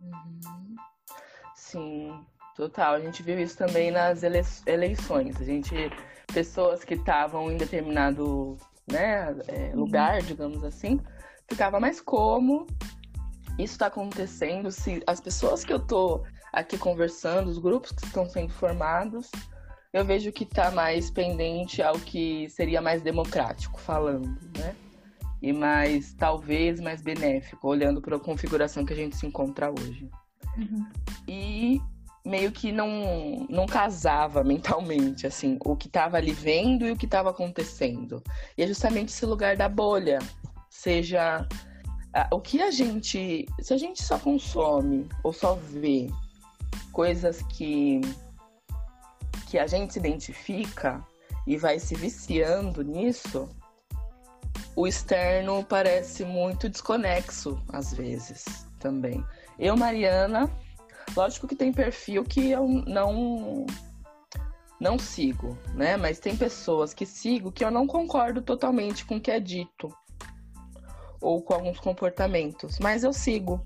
[0.00, 0.76] Uhum.
[1.54, 2.26] Sim,
[2.56, 2.94] total.
[2.94, 5.40] A gente viu isso também nas ele eleições.
[5.40, 5.74] A gente,
[6.32, 8.56] pessoas que estavam em determinado
[8.90, 9.80] né, é, uhum.
[9.80, 11.00] lugar, digamos assim,
[11.48, 12.66] ficava mais como
[13.58, 16.22] isso está acontecendo, se as pessoas que eu tô
[16.52, 19.30] aqui conversando, os grupos que estão sendo formados,
[19.92, 24.74] eu vejo que está mais pendente ao que seria mais democrático falando, né?
[25.42, 30.08] e mais, talvez, mais benéfico, olhando para a configuração que a gente se encontra hoje.
[30.58, 30.86] Uhum.
[31.26, 31.80] E
[32.24, 37.06] meio que não, não casava mentalmente, assim, o que estava ali vendo e o que
[37.06, 38.22] estava acontecendo.
[38.56, 40.18] E é justamente esse lugar da bolha,
[40.68, 41.46] seja
[42.32, 46.08] o que a gente, se a gente só consome ou só vê
[46.92, 48.00] coisas que
[49.48, 51.04] que a gente se identifica
[51.44, 53.48] e vai se viciando nisso,
[54.76, 58.44] o externo parece muito desconexo às vezes
[58.78, 59.24] também.
[59.58, 60.48] Eu, Mariana,
[61.16, 63.66] lógico que tem perfil que eu não
[64.80, 65.96] não sigo, né?
[65.96, 69.94] Mas tem pessoas que sigo que eu não concordo totalmente com o que é dito
[71.20, 73.64] ou com alguns comportamentos, mas eu sigo.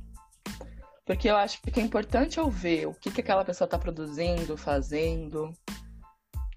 [1.06, 4.56] Porque eu acho que é importante eu ver o que, que aquela pessoa está produzindo,
[4.56, 5.52] fazendo,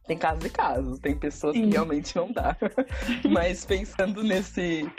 [0.08, 1.64] tem casos e casos, tem pessoas Sim.
[1.64, 2.56] que realmente não dá.
[3.30, 4.90] Mas pensando nesse,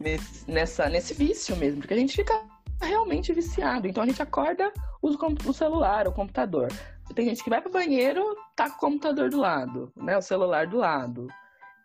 [0.00, 2.32] nesse, nessa, nesse vício mesmo, porque a gente fica
[2.86, 3.86] realmente viciado.
[3.86, 6.68] Então a gente acorda, usa o celular, o computador.
[7.14, 8.22] Tem gente que vai pro banheiro,
[8.56, 10.16] tá com o computador do lado, né?
[10.16, 11.26] O celular do lado.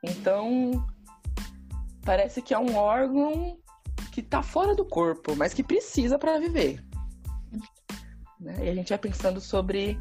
[0.03, 0.85] Então
[2.03, 3.57] parece que é um órgão
[4.13, 6.83] que tá fora do corpo, mas que precisa para viver.
[8.39, 8.65] Né?
[8.65, 9.99] E a gente vai pensando sobre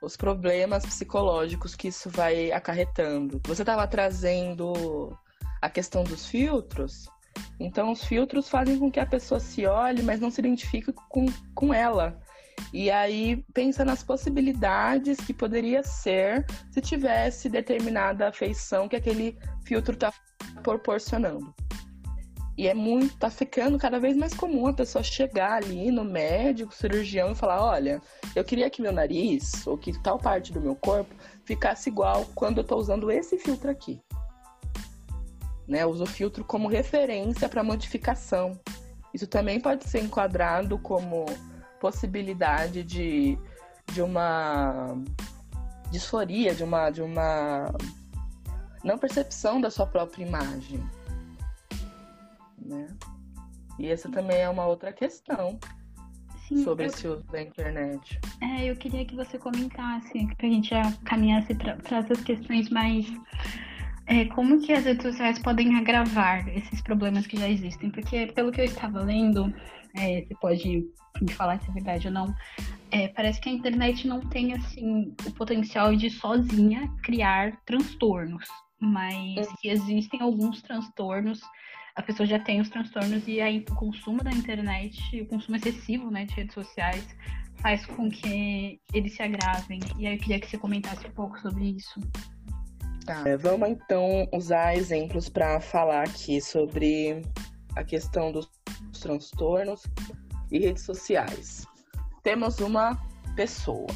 [0.00, 3.40] os problemas psicológicos que isso vai acarretando.
[3.46, 5.16] Você estava trazendo
[5.60, 7.08] a questão dos filtros,
[7.58, 11.26] então os filtros fazem com que a pessoa se olhe, mas não se identifique com,
[11.54, 12.18] com ela.
[12.72, 19.94] E aí pensa nas possibilidades que poderia ser se tivesse determinada afeição que aquele filtro
[19.94, 20.12] está
[20.62, 21.54] proporcionando.
[22.56, 26.74] E é muito, tá ficando cada vez mais comum a pessoa chegar ali no médico,
[26.74, 28.02] cirurgião e falar: olha,
[28.36, 31.14] eu queria que meu nariz ou que tal parte do meu corpo
[31.44, 33.98] ficasse igual quando eu tô usando esse filtro aqui.
[35.70, 35.86] Né?
[35.86, 38.58] Uso o filtro como referência para modificação.
[39.14, 41.24] Isso também pode ser enquadrado como
[41.80, 43.38] possibilidade de,
[43.92, 44.94] de uma
[45.90, 47.72] disforia, de uma, de uma
[48.84, 50.82] não percepção da sua própria imagem
[52.70, 52.86] né?
[53.78, 55.58] E essa também é uma outra questão
[56.46, 56.88] Sim, sobre eu...
[56.88, 58.20] esse uso da internet.
[58.40, 63.06] É, eu queria que você comentasse, que a gente já caminhasse para essas questões mais.
[64.10, 67.90] É, como que as redes sociais podem agravar esses problemas que já existem?
[67.90, 69.54] Porque, pelo que eu estava lendo,
[69.96, 70.84] é, você pode
[71.22, 72.34] me falar se é verdade ou não,
[72.90, 78.44] é, parece que a internet não tem assim o potencial de sozinha criar transtornos,
[78.80, 81.40] mas que existem alguns transtornos
[81.94, 86.10] a pessoa já tem os transtornos e aí o consumo da internet, o consumo excessivo
[86.10, 87.06] né, de redes sociais,
[87.60, 89.80] faz com que eles se agravem.
[89.98, 92.00] E aí eu queria que você comentasse um pouco sobre isso.
[93.04, 93.22] Tá.
[93.26, 97.22] É, vamos então usar exemplos para falar aqui sobre
[97.76, 98.50] a questão dos
[99.00, 99.82] transtornos
[100.50, 101.66] e redes sociais.
[102.22, 102.98] Temos uma
[103.34, 103.86] pessoa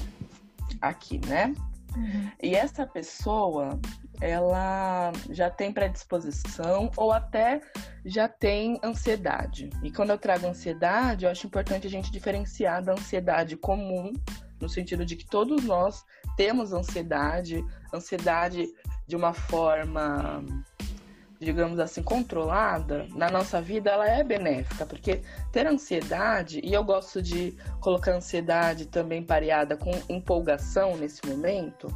[0.81, 1.55] aqui, né?
[1.97, 2.31] Uhum.
[2.43, 3.79] E essa pessoa,
[4.21, 7.61] ela já tem predisposição ou até
[8.05, 9.71] já tem ansiedade.
[9.83, 14.13] E quando eu trago ansiedade, eu acho importante a gente diferenciar da ansiedade comum,
[14.61, 16.05] no sentido de que todos nós
[16.37, 18.67] temos ansiedade, ansiedade
[19.07, 20.43] de uma forma
[21.45, 25.21] digamos assim, controlada na nossa vida, ela é benéfica, porque
[25.53, 31.93] ter ansiedade, e eu gosto de colocar ansiedade também pareada com empolgação nesse momento,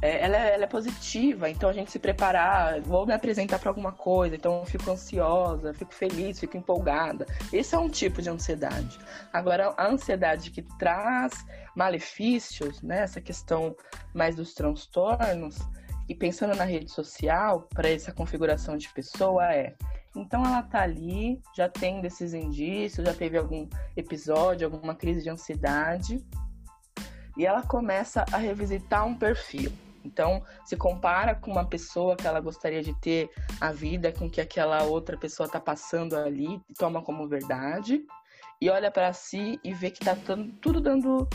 [0.00, 3.70] é, ela, é, ela, é, positiva, então a gente se preparar, vou me apresentar para
[3.70, 7.26] alguma coisa, então fico ansiosa, fico feliz, fico empolgada.
[7.52, 8.98] Esse é um tipo de ansiedade.
[9.32, 11.44] Agora, a ansiedade que traz
[11.74, 13.74] malefícios, né, essa questão
[14.14, 15.58] mais dos transtornos,
[16.08, 19.74] e pensando na rede social, para essa configuração de pessoa, é.
[20.16, 25.28] Então ela tá ali, já tem desses indícios, já teve algum episódio, alguma crise de
[25.28, 26.24] ansiedade,
[27.36, 29.70] e ela começa a revisitar um perfil.
[30.08, 33.30] Então, se compara com uma pessoa que ela gostaria de ter
[33.60, 38.02] a vida com que aquela outra pessoa está passando ali, toma como verdade,
[38.60, 40.16] e olha para si e vê que está
[40.60, 41.28] tudo dando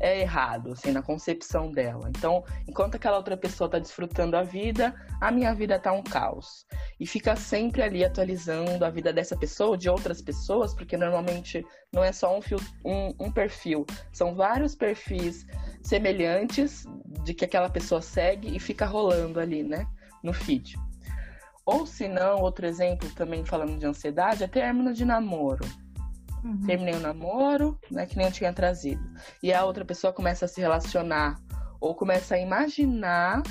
[0.00, 2.08] é errado, assim, na concepção dela.
[2.08, 6.66] Então, enquanto aquela outra pessoa está desfrutando a vida, a minha vida tá um caos.
[6.98, 12.02] E fica sempre ali atualizando a vida dessa pessoa, de outras pessoas, porque normalmente não
[12.02, 15.46] é só um, fio, um, um perfil, são vários perfis
[15.82, 16.86] semelhantes
[17.24, 19.86] de que aquela pessoa segue e fica rolando ali, né,
[20.22, 20.76] no feed.
[21.66, 25.64] Ou se não, outro exemplo também falando de ansiedade, é término de namoro.
[26.44, 26.62] Uhum.
[26.66, 29.02] Terminei o namoro, né, que nem eu tinha trazido.
[29.42, 31.38] E a outra pessoa começa a se relacionar
[31.80, 33.42] ou começa a imaginar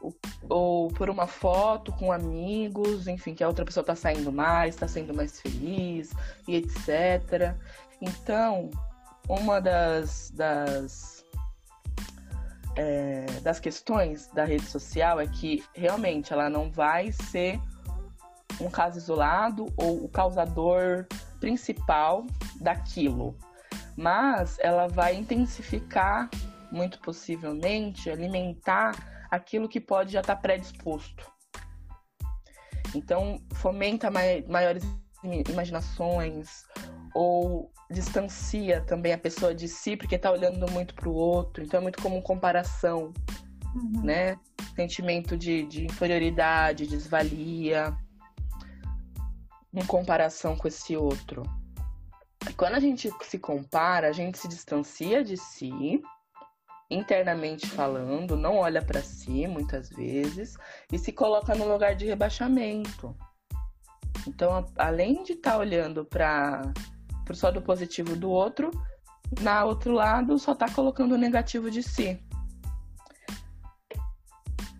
[0.00, 0.14] ou,
[0.48, 4.86] ou por uma foto com amigos, enfim, que a outra pessoa está saindo mais, está
[4.86, 6.12] sendo mais feliz
[6.46, 7.54] e etc.
[8.00, 8.70] Então,
[9.28, 11.24] uma das, das,
[12.76, 17.60] é, das questões da rede social é que realmente ela não vai ser
[18.60, 21.06] um caso isolado ou o causador
[21.40, 22.26] principal
[22.60, 23.36] daquilo,
[23.96, 26.28] mas ela vai intensificar,
[26.70, 28.92] muito possivelmente, alimentar
[29.30, 31.30] aquilo que pode já estar tá predisposto.
[32.94, 34.84] Então, fomenta maiores
[35.48, 36.64] imaginações
[37.14, 41.62] ou distancia também a pessoa de si porque está olhando muito para o outro.
[41.62, 43.12] Então, é muito comum comparação,
[43.74, 44.02] uhum.
[44.02, 44.38] né?
[44.74, 47.96] Sentimento de, de inferioridade, desvalia
[49.72, 51.42] em comparação com esse outro.
[52.56, 56.02] Quando a gente se compara, a gente se distancia de si,
[56.90, 60.56] internamente falando, não olha para si muitas vezes
[60.90, 63.14] e se coloca no lugar de rebaixamento.
[64.26, 66.72] Então, além de estar tá olhando para
[67.32, 68.70] só do positivo do outro,
[69.40, 72.18] na outro lado só está colocando o negativo de si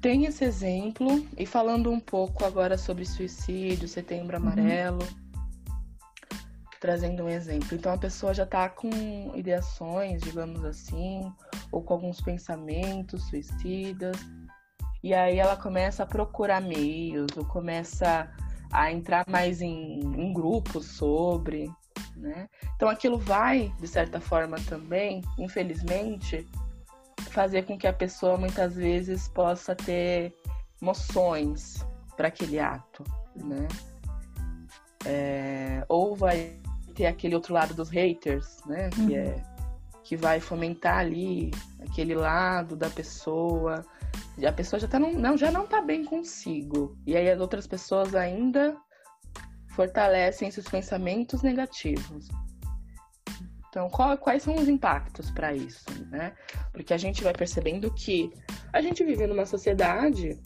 [0.01, 4.43] tem esse exemplo e falando um pouco agora sobre suicídio, setembro uhum.
[4.43, 6.39] amarelo, uhum.
[6.81, 7.69] trazendo um exemplo.
[7.73, 8.91] Então a pessoa já está com
[9.35, 11.33] ideações, digamos assim,
[11.73, 14.17] ou com alguns pensamentos suicidas,
[15.03, 18.31] e aí ela começa a procurar meios, ou começa
[18.73, 21.71] a entrar mais em, em grupos sobre,
[22.17, 22.49] né?
[22.77, 26.47] Então aquilo vai, de certa forma também, infelizmente,
[27.31, 30.35] fazer com que a pessoa muitas vezes possa ter
[30.81, 33.05] emoções para aquele ato,
[33.37, 33.67] né?
[35.05, 36.57] É, ou vai
[36.95, 38.91] ter aquele outro lado dos haters, né?
[38.91, 40.03] Que é, uhum.
[40.03, 41.51] que vai fomentar ali
[41.81, 43.85] aquele lado da pessoa.
[44.45, 46.97] A pessoa já tá não, não, já não tá bem consigo.
[47.07, 48.77] E aí as outras pessoas ainda
[49.71, 52.29] fortalecem esses pensamentos negativos.
[53.79, 56.33] Então, qual, quais são os impactos para isso, né?
[56.73, 58.33] Porque a gente vai percebendo que
[58.73, 60.37] a gente vive numa sociedade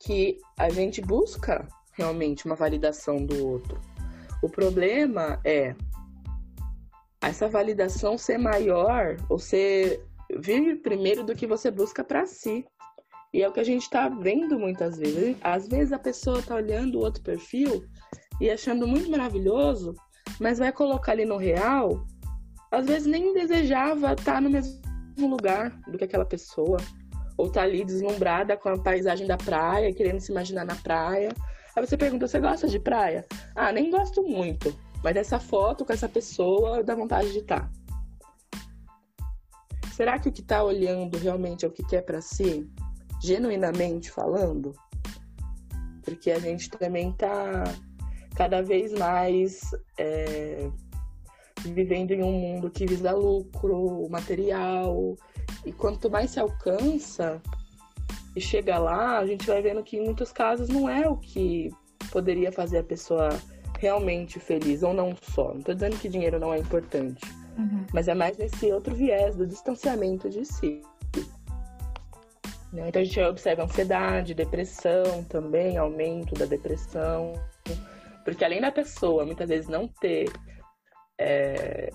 [0.00, 3.78] que a gente busca realmente uma validação do outro.
[4.42, 5.76] O problema é
[7.20, 10.02] essa validação ser maior ou ser
[10.34, 12.64] vir primeiro do que você busca para si.
[13.34, 15.36] E é o que a gente está vendo muitas vezes.
[15.42, 17.84] Às vezes a pessoa está olhando o outro perfil
[18.40, 19.94] e achando muito maravilhoso
[20.38, 22.04] mas vai colocar ali no real,
[22.70, 24.80] às vezes nem desejava estar no mesmo
[25.18, 26.78] lugar do que aquela pessoa.
[27.36, 31.30] Ou tá ali deslumbrada com a paisagem da praia, querendo se imaginar na praia.
[31.74, 33.24] Aí você pergunta, você gosta de praia?
[33.54, 34.74] Ah, nem gosto muito.
[35.02, 37.70] Mas essa foto com essa pessoa dá vontade de estar.
[39.92, 42.68] Será que o que está olhando realmente é o que quer para si?
[43.22, 44.72] Genuinamente falando?
[46.04, 47.64] Porque a gente também tá
[48.38, 49.60] cada vez mais
[49.98, 50.70] é,
[51.64, 55.16] vivendo em um mundo que visa lucro, material,
[55.66, 57.42] E quanto mais se alcança
[58.36, 61.68] e chega lá, a gente vai vendo que em muitos casos não é o que
[62.12, 63.28] poderia fazer a pessoa
[63.80, 65.52] realmente feliz, ou não só.
[65.52, 67.20] Não tô dizendo que dinheiro não é importante,
[67.58, 67.86] uhum.
[67.92, 70.80] mas é mais nesse outro viés do distanciamento de si.
[72.72, 72.88] Né?
[72.88, 77.32] Então a gente observa ansiedade, depressão também, aumento da depressão.
[78.28, 80.30] Porque além da pessoa muitas vezes não ter.
[81.18, 81.90] É,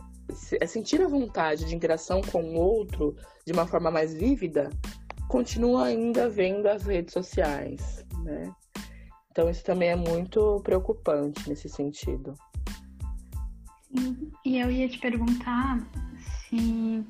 [0.60, 3.16] é sentir a vontade de interação com o outro
[3.46, 4.72] de uma forma mais vívida,
[5.28, 8.52] continua ainda vendo as redes sociais, né?
[9.30, 12.34] Então isso também é muito preocupante nesse sentido.
[14.44, 17.06] E eu ia te perguntar se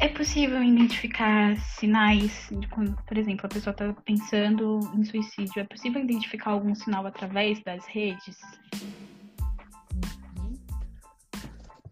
[0.00, 5.60] é possível identificar sinais de quando, por exemplo, a pessoa está pensando em suicídio.
[5.60, 8.38] É possível identificar algum sinal através das redes?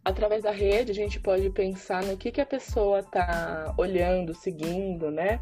[0.04, 5.10] Através da rede a gente pode pensar no que, que a pessoa está olhando, seguindo,
[5.10, 5.40] né?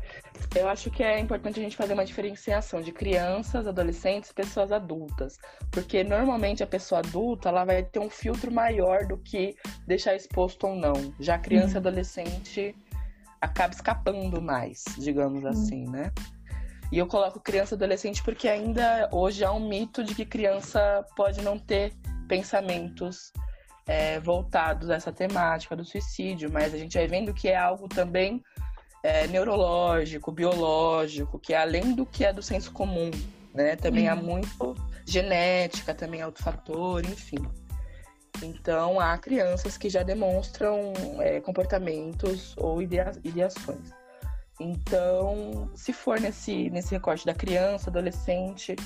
[0.55, 4.71] Eu acho que é importante a gente fazer uma diferenciação de crianças, adolescentes e pessoas
[4.71, 5.39] adultas,
[5.71, 9.57] porque normalmente a pessoa adulta ela vai ter um filtro maior do que
[9.87, 11.15] deixar exposto ou não.
[11.19, 11.79] Já a criança e uhum.
[11.79, 12.75] adolescente
[13.41, 15.51] acaba escapando mais, digamos uhum.
[15.51, 16.13] assim, né?
[16.93, 21.07] E eu coloco criança e adolescente porque ainda hoje há um mito de que criança
[21.17, 21.95] pode não ter
[22.29, 23.33] pensamentos
[23.91, 27.89] é, voltados a essa temática do suicídio, mas a gente vai vendo que é algo
[27.89, 28.41] também
[29.03, 33.11] é, neurológico, biológico, que é além do que é do senso comum,
[33.53, 33.75] né?
[33.75, 34.13] Também uhum.
[34.13, 37.45] há muito genética, também é outro fator, enfim.
[38.45, 43.91] Então, há crianças que já demonstram é, comportamentos ou idea ideações.
[44.61, 48.77] Então, se for nesse, nesse recorte da criança, adolescente,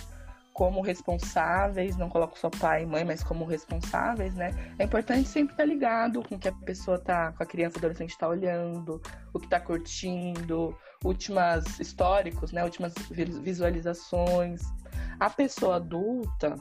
[0.54, 4.52] como responsáveis, não coloco só pai e mãe, mas como responsáveis, né?
[4.78, 8.10] É importante sempre estar ligado com o que a pessoa tá, com a criança, adolescente
[8.10, 9.02] está olhando,
[9.32, 12.62] o que está curtindo, últimas históricos, né?
[12.62, 12.94] Últimas
[13.42, 14.62] visualizações.
[15.18, 16.54] A pessoa adulta,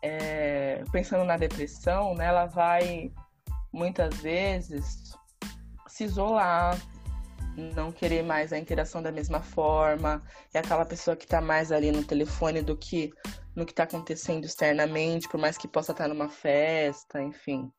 [0.00, 2.24] é, pensando na depressão, né?
[2.24, 3.12] Ela vai
[3.70, 5.12] muitas vezes
[5.88, 6.74] se isolar,
[7.56, 11.90] não querer mais a interação da mesma forma, é aquela pessoa que está mais ali
[11.90, 13.12] no telefone do que
[13.54, 17.72] no que está acontecendo externamente, por mais que possa estar tá numa festa, enfim.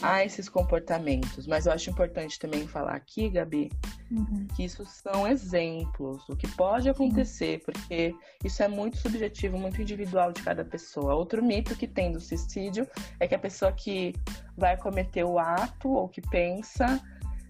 [0.00, 3.70] Há esses comportamentos, mas eu acho importante também falar aqui, Gabi,
[4.10, 4.46] uhum.
[4.56, 7.60] que isso são exemplos, o que pode acontecer, uhum.
[7.66, 11.14] porque isso é muito subjetivo, muito individual de cada pessoa.
[11.14, 12.88] Outro mito que tem do suicídio
[13.20, 14.14] é que a pessoa que
[14.56, 17.02] vai cometer o ato ou que pensa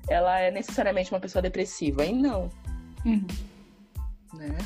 [0.09, 2.05] ela é necessariamente uma pessoa depressiva.
[2.05, 2.49] E não.
[3.05, 3.27] Uhum.
[4.35, 4.59] Né?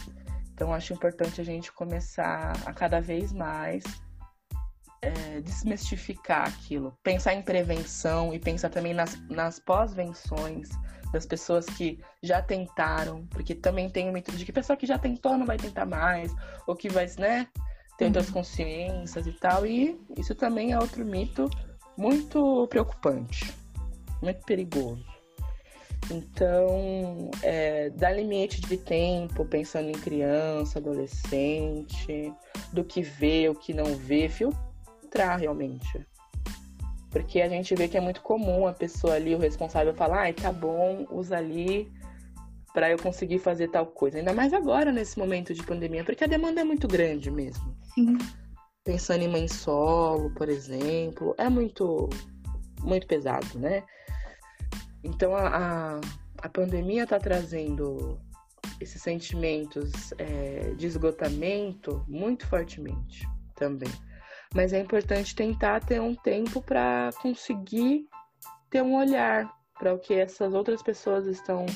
[0.55, 3.85] Então acho importante a gente começar a cada vez mais
[5.03, 6.97] é, desmistificar aquilo.
[7.03, 10.71] Pensar em prevenção e pensar também nas, nas pós-venções
[11.13, 14.87] das pessoas que já tentaram, porque também tem o mito de que a pessoa que
[14.87, 16.35] já tentou não vai tentar mais,
[16.67, 17.47] ou que vai, né,
[17.97, 18.11] ter uhum.
[18.11, 19.67] outras consciências e tal.
[19.67, 21.49] E isso também é outro mito
[21.97, 23.53] muito preocupante,
[24.23, 25.16] muito perigoso.
[26.11, 32.33] Então, é, dá limite de tempo pensando em criança, adolescente,
[32.73, 36.07] do que vê, o que não vê, filtrar realmente.
[37.11, 40.33] Porque a gente vê que é muito comum a pessoa ali, o responsável, falar: ai,
[40.33, 41.91] tá bom, usa ali
[42.73, 44.19] para eu conseguir fazer tal coisa.
[44.19, 47.75] Ainda mais agora, nesse momento de pandemia, porque a demanda é muito grande mesmo.
[47.95, 48.19] Sim.
[48.85, 52.09] Pensando em mãe solo, por exemplo, é muito,
[52.83, 53.83] muito pesado, né?
[55.03, 56.01] Então a, a,
[56.39, 58.19] a pandemia está trazendo
[58.81, 63.93] esses sentimentos é, de esgotamento muito fortemente também.
[64.55, 68.07] Mas é importante tentar ter um tempo para conseguir
[68.71, 71.67] ter um olhar para o que essas outras pessoas estão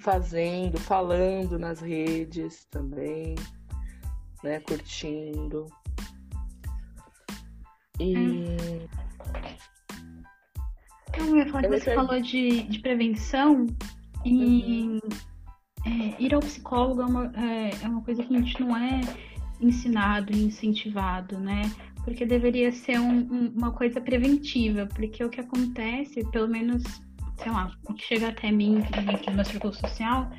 [0.00, 3.34] fazendo, falando nas redes também,
[4.42, 5.66] né, curtindo.
[7.98, 8.88] E hum.
[11.18, 13.66] Eu ia falar que você falou de, de prevenção
[14.24, 15.00] e uhum.
[15.86, 19.00] é, ir ao psicólogo é uma, é, é uma coisa que a gente não é
[19.60, 21.62] ensinado e incentivado, né?
[22.04, 26.82] Porque deveria ser um, um, uma coisa preventiva, porque o que acontece, pelo menos,
[27.38, 30.30] sei lá, o que chega até mim dentro do meu círculo social,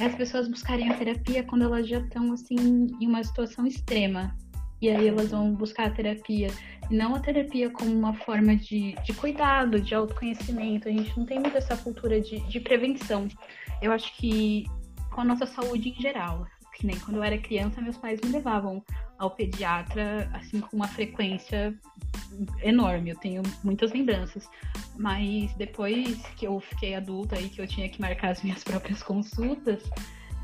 [0.00, 4.36] é as pessoas buscarem a terapia quando elas já estão, assim, em uma situação extrema.
[4.80, 6.48] E aí elas vão buscar a terapia
[6.90, 10.88] não a terapia como uma forma de, de cuidado, de autoconhecimento.
[10.88, 13.28] A gente não tem muito essa cultura de, de prevenção.
[13.80, 14.66] Eu acho que
[15.10, 16.46] com a nossa saúde em geral.
[16.74, 18.82] Que nem quando eu era criança, meus pais me levavam
[19.16, 21.72] ao pediatra, assim, com uma frequência
[22.64, 24.50] enorme, eu tenho muitas lembranças.
[24.96, 29.04] Mas depois que eu fiquei adulta e que eu tinha que marcar as minhas próprias
[29.04, 29.88] consultas,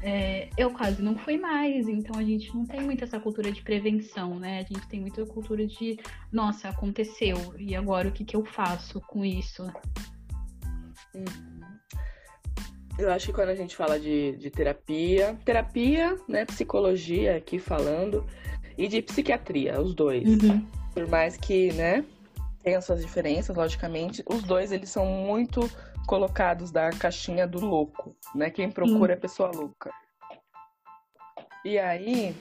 [0.02, 1.88] é, eu quase não fui mais.
[1.88, 4.58] Então a gente não tem muito essa cultura de prevenção, né?
[4.58, 5.98] A gente tem muita cultura de,
[6.32, 9.62] nossa, aconteceu, e agora o que, que eu faço com isso?
[11.14, 11.60] Uhum.
[12.98, 18.26] Eu acho que quando a gente fala de, de terapia, terapia, né, psicologia aqui falando,
[18.76, 20.42] e de psiquiatria, os dois.
[20.42, 20.66] Uhum.
[20.92, 22.04] Por mais que, né,
[22.62, 25.70] tenham suas diferenças, logicamente, os dois eles são muito
[26.10, 28.50] colocados da caixinha do louco, né?
[28.50, 29.92] Quem procura é pessoa louca.
[31.64, 32.34] E aí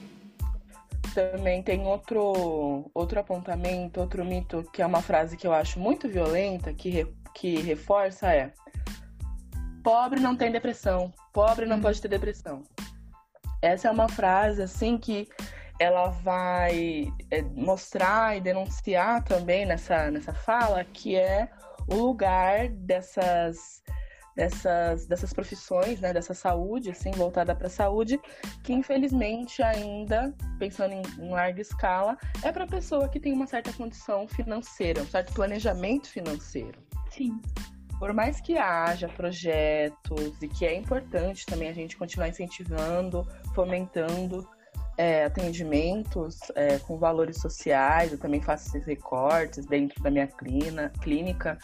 [1.14, 6.08] também tem outro outro apontamento, outro mito que é uma frase que eu acho muito
[6.08, 8.52] violenta, que re, que reforça é
[9.84, 11.14] Pobre não tem depressão.
[11.32, 11.80] Pobre não hum.
[11.80, 12.64] pode ter depressão.
[13.62, 15.28] Essa é uma frase assim que
[15.78, 21.48] ela vai é, mostrar e denunciar também nessa, nessa fala que é
[21.88, 23.82] o lugar dessas
[24.36, 28.18] dessas, dessas profissões, né, dessa saúde, assim, voltada para a saúde,
[28.62, 33.72] que infelizmente ainda, pensando em, em larga escala, é para pessoa que tem uma certa
[33.72, 36.80] condição financeira, um certo planejamento financeiro.
[37.10, 37.38] Sim
[38.00, 44.48] por mais que haja projetos e que é importante também a gente continuar incentivando, fomentando
[45.00, 50.92] é, atendimentos é, com valores sociais, eu também faço esses recortes dentro da minha clina,
[51.00, 51.56] clínica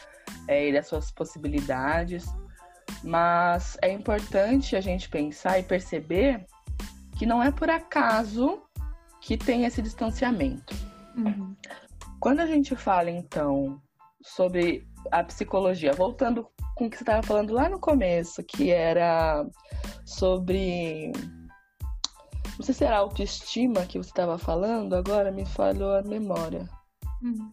[0.49, 2.25] é, e das suas possibilidades.
[3.05, 6.47] Mas é importante a gente pensar e perceber
[7.19, 8.63] que não é por acaso
[9.21, 10.75] que tem esse distanciamento.
[11.15, 11.55] Uhum.
[12.19, 13.79] Quando a gente fala, então,
[14.23, 15.93] sobre a psicologia.
[15.93, 19.47] Voltando com o que você estava falando lá no começo, que era
[20.07, 21.13] sobre.
[22.59, 26.69] Não sei se era autoestima que você estava falando, agora me falhou a memória.
[27.23, 27.51] Hum.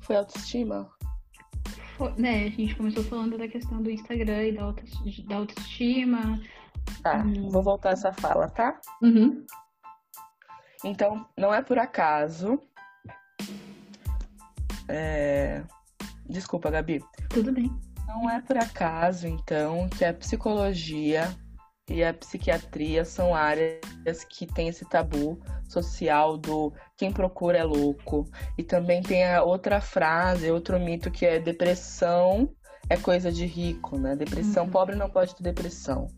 [0.00, 0.90] Foi autoestima?
[1.96, 4.82] Foi, né, a gente começou falando da questão do Instagram e da, auto,
[5.28, 6.40] da autoestima.
[7.02, 7.48] Tá, hum.
[7.50, 8.80] vou voltar essa fala, tá?
[9.00, 9.46] Uhum.
[10.84, 12.60] Então, não é por acaso.
[14.88, 15.64] É,
[16.28, 17.04] Desculpa, Gabi.
[17.28, 17.70] Tudo bem.
[18.08, 21.34] Não é por acaso, então, que a psicologia
[21.88, 28.26] e a psiquiatria são áreas que têm esse tabu social do quem procura é louco.
[28.56, 32.48] E também tem a outra frase, outro mito que é depressão
[32.88, 34.16] é coisa de rico, né?
[34.16, 34.70] Depressão, uhum.
[34.70, 36.08] pobre não pode ter depressão.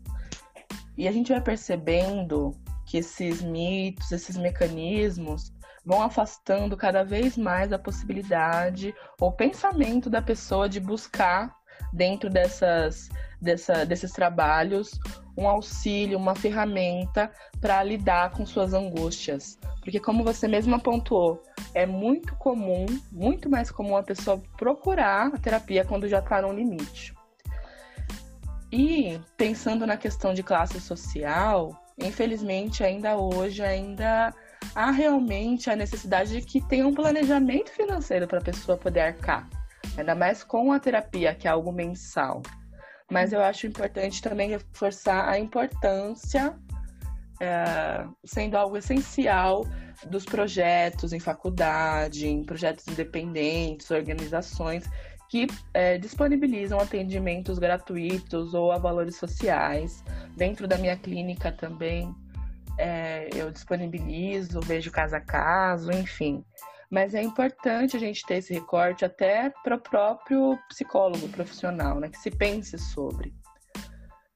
[0.97, 2.51] E a gente vai percebendo
[2.85, 5.53] que esses mitos, esses mecanismos
[5.85, 11.55] vão afastando cada vez mais a possibilidade ou pensamento da pessoa de buscar
[11.93, 13.09] dentro dessas,
[13.41, 14.99] dessa, desses trabalhos
[15.37, 17.31] um auxílio, uma ferramenta
[17.61, 19.59] para lidar com suas angústias.
[19.81, 21.41] Porque, como você mesma pontuou,
[21.73, 26.51] é muito comum, muito mais comum a pessoa procurar a terapia quando já está no
[26.51, 27.13] limite.
[28.71, 34.33] E pensando na questão de classe social, infelizmente ainda hoje ainda
[34.75, 39.47] há realmente a necessidade de que tenha um planejamento financeiro para a pessoa poder arcar,
[39.97, 42.41] ainda mais com a terapia, que é algo mensal.
[43.09, 46.57] Mas eu acho importante também reforçar a importância,
[47.39, 49.65] é, sendo algo essencial,
[50.09, 54.87] dos projetos em faculdade, em projetos independentes, organizações
[55.29, 60.03] que é, disponibilizam atendimentos gratuitos ou a valores sociais.
[60.35, 62.13] Dentro da minha clínica também
[62.77, 66.43] é, eu disponibilizo, vejo caso a caso, enfim.
[66.89, 72.09] Mas é importante a gente ter esse recorte até para o próprio psicólogo profissional, né?
[72.09, 73.33] Que se pense sobre.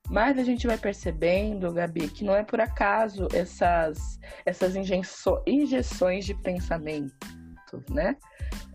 [0.09, 6.33] Mas a gente vai percebendo, Gabi, que não é por acaso essas, essas injeções de
[6.33, 7.15] pensamento,
[7.89, 8.17] né?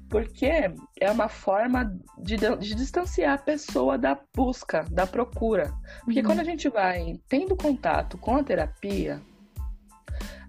[0.09, 0.51] Porque
[0.99, 5.74] é uma forma de, de distanciar a pessoa da busca, da procura.
[6.05, 6.27] Porque uhum.
[6.27, 9.20] quando a gente vai tendo contato com a terapia,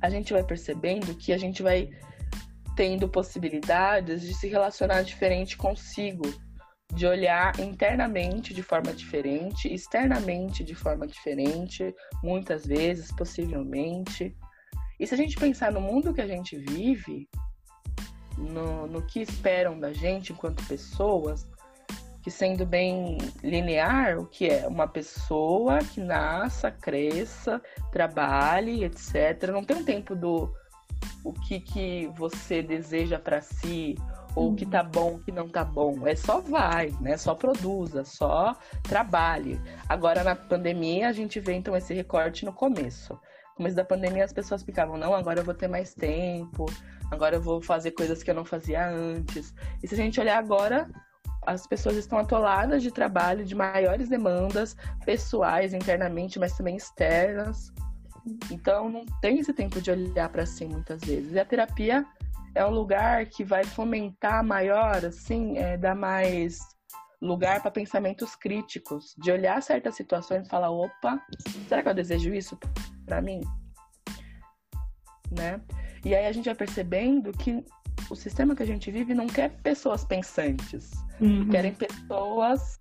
[0.01, 1.89] a gente vai percebendo que a gente vai
[2.77, 6.31] tendo possibilidades de se relacionar diferente consigo,
[6.93, 14.37] de olhar internamente de forma diferente, externamente de forma diferente, muitas vezes, possivelmente.
[14.99, 17.27] E se a gente pensar no mundo que a gente vive,
[18.37, 21.47] no, no que esperam da gente enquanto pessoas,
[22.21, 27.59] que sendo bem linear, o que é uma pessoa que nasça, cresça,
[27.91, 29.49] trabalhe, etc.
[29.51, 30.53] Não tem um tempo do
[31.23, 33.95] o que, que você deseja para si
[34.37, 36.07] ou o que tá bom, o que não tá bom.
[36.07, 37.17] É só vai, né?
[37.17, 39.59] Só produza, só trabalhe.
[39.89, 43.19] Agora na pandemia a gente vê então esse recorte no começo.
[43.55, 46.67] começo da pandemia as pessoas ficavam, não, agora eu vou ter mais tempo,
[47.09, 49.55] agora eu vou fazer coisas que eu não fazia antes.
[49.81, 50.87] E se a gente olhar agora,
[51.47, 57.73] as pessoas estão atoladas de trabalho, de maiores demandas pessoais, internamente, mas também externas.
[58.51, 61.33] Então, não tem esse tempo de olhar para si muitas vezes.
[61.33, 62.05] E a terapia
[62.55, 66.59] é um lugar que vai fomentar maior, assim, é, dar mais
[67.21, 71.21] lugar para pensamentos críticos, de olhar certas situações e falar: opa,
[71.67, 72.57] será que eu desejo isso
[73.05, 73.41] para mim?
[75.31, 75.61] Né?
[76.05, 77.63] E aí a gente vai percebendo que
[78.09, 81.49] o sistema que a gente vive não quer pessoas pensantes, uhum.
[81.49, 82.79] querem pessoas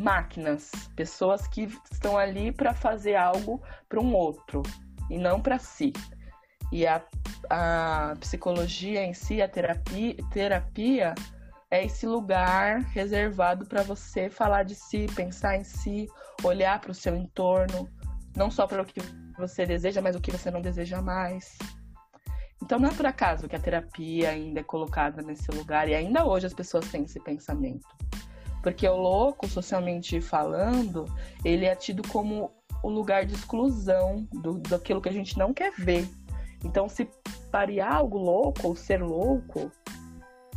[0.00, 4.62] máquinas, pessoas que estão ali para fazer algo para um outro
[5.10, 5.92] e não para si.
[6.72, 7.02] E a,
[7.50, 11.14] a psicologia em si, a terapia, terapia
[11.70, 16.08] é esse lugar reservado para você falar de si, pensar em si,
[16.42, 17.88] olhar para o seu entorno,
[18.34, 19.00] não só para o que
[19.36, 21.58] você deseja, mas o que você não deseja mais.
[22.62, 26.24] Então não é por acaso que a terapia ainda é colocada nesse lugar e ainda
[26.24, 27.86] hoje as pessoas têm esse pensamento.
[28.62, 31.06] Porque o louco, socialmente falando,
[31.44, 32.50] ele é tido como
[32.82, 36.08] o lugar de exclusão do, daquilo que a gente não quer ver.
[36.64, 37.08] Então, se
[37.50, 39.70] parear algo louco ou ser louco,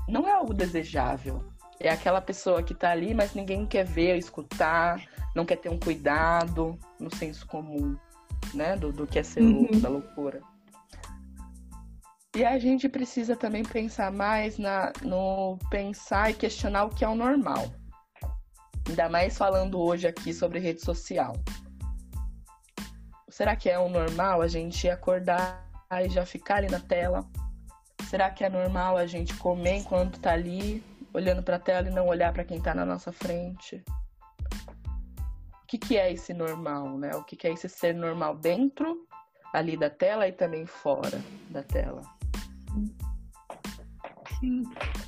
[0.08, 1.44] não é algo desejável.
[1.80, 5.02] É aquela pessoa que tá ali, mas ninguém quer ver, escutar,
[5.36, 7.96] não quer ter um cuidado no senso comum,
[8.54, 8.76] né?
[8.76, 9.62] Do, do que é ser uhum.
[9.62, 10.42] louco, da loucura.
[12.36, 17.08] E a gente precisa também pensar mais na, no pensar e questionar o que é
[17.08, 17.72] o normal.
[18.94, 21.34] Ainda mais falando hoje aqui sobre rede social.
[23.28, 25.68] Será que é o normal a gente acordar
[26.00, 27.28] e já ficar ali na tela?
[28.04, 31.92] Será que é normal a gente comer enquanto tá ali, olhando para a tela e
[31.92, 33.84] não olhar para quem tá na nossa frente?
[35.64, 37.16] O que, que é esse normal, né?
[37.16, 39.08] O que, que é esse ser normal dentro
[39.52, 41.20] ali da tela e também fora
[41.50, 42.04] da tela?
[44.40, 44.62] Sim.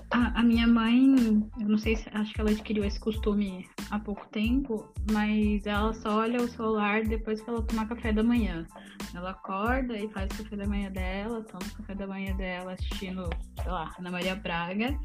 [0.10, 1.16] A, a, minha mãe,
[1.60, 5.94] eu não sei se acho que ela adquiriu esse costume há pouco tempo, mas ela
[5.94, 8.66] só olha o celular depois que ela tomar café da manhã.
[9.14, 12.74] Ela acorda e faz o café da manhã dela, toma o café da manhã dela
[12.74, 13.30] assistindo,
[13.62, 14.98] sei lá, Ana Maria Braga,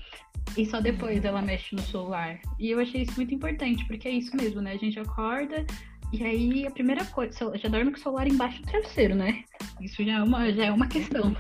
[0.57, 2.41] e só depois ela mexe no celular.
[2.59, 4.73] E eu achei isso muito importante, porque é isso mesmo, né?
[4.73, 5.65] A gente acorda,
[6.13, 9.45] e aí a primeira coisa, já dorme com o celular embaixo do travesseiro, né?
[9.81, 11.37] Isso já é uma, já é uma questão.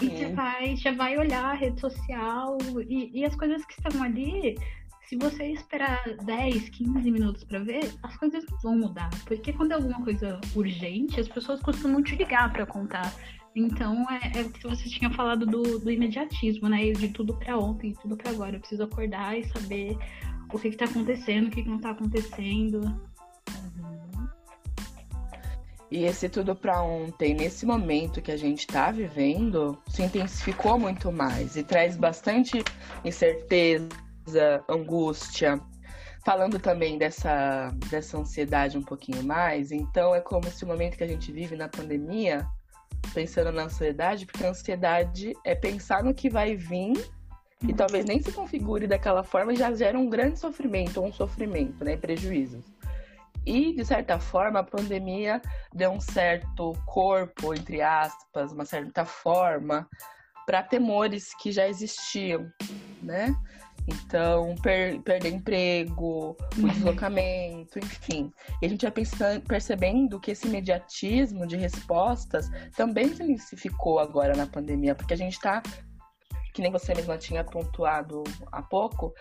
[0.00, 2.56] E você vai, já vai olhar a rede social
[2.88, 4.56] e, e as coisas que estão ali,
[5.08, 9.08] se você esperar 10, 15 minutos para ver, as coisas não vão mudar.
[9.24, 13.10] Porque quando é alguma coisa urgente, as pessoas costumam te ligar para contar.
[13.56, 16.92] Então é, é o que você tinha falado do, do imediatismo, né?
[16.92, 18.56] De tudo para ontem, tudo para agora.
[18.56, 19.96] Eu preciso acordar e saber
[20.52, 23.08] o que, está acontecendo, o que, que não está acontecendo.
[25.90, 31.10] E esse tudo para ontem, nesse momento que a gente está vivendo, se intensificou muito
[31.10, 32.62] mais e traz bastante
[33.02, 33.88] incerteza,
[34.68, 35.60] angústia.
[36.24, 41.04] Falando também dessa, dessa ansiedade um pouquinho mais, então é como se o momento que
[41.04, 42.46] a gente vive na pandemia,
[43.14, 46.92] pensando na ansiedade, porque a ansiedade é pensar no que vai vir
[47.66, 51.96] e talvez nem se configure daquela forma já gera um grande sofrimento, um sofrimento, né,
[51.96, 52.64] prejuízos.
[53.46, 55.40] E, de certa forma, a pandemia
[55.72, 59.88] deu um certo corpo, entre aspas, uma certa forma
[60.46, 62.50] para temores que já existiam,
[63.02, 63.34] né?
[63.88, 66.68] Então, per perder emprego, o uhum.
[66.68, 68.30] deslocamento, enfim.
[68.60, 74.36] E a gente vai pensando, percebendo que esse imediatismo de respostas também se intensificou agora
[74.36, 75.62] na pandemia, porque a gente está,
[76.52, 78.22] que nem você mesma tinha pontuado
[78.52, 79.14] há pouco,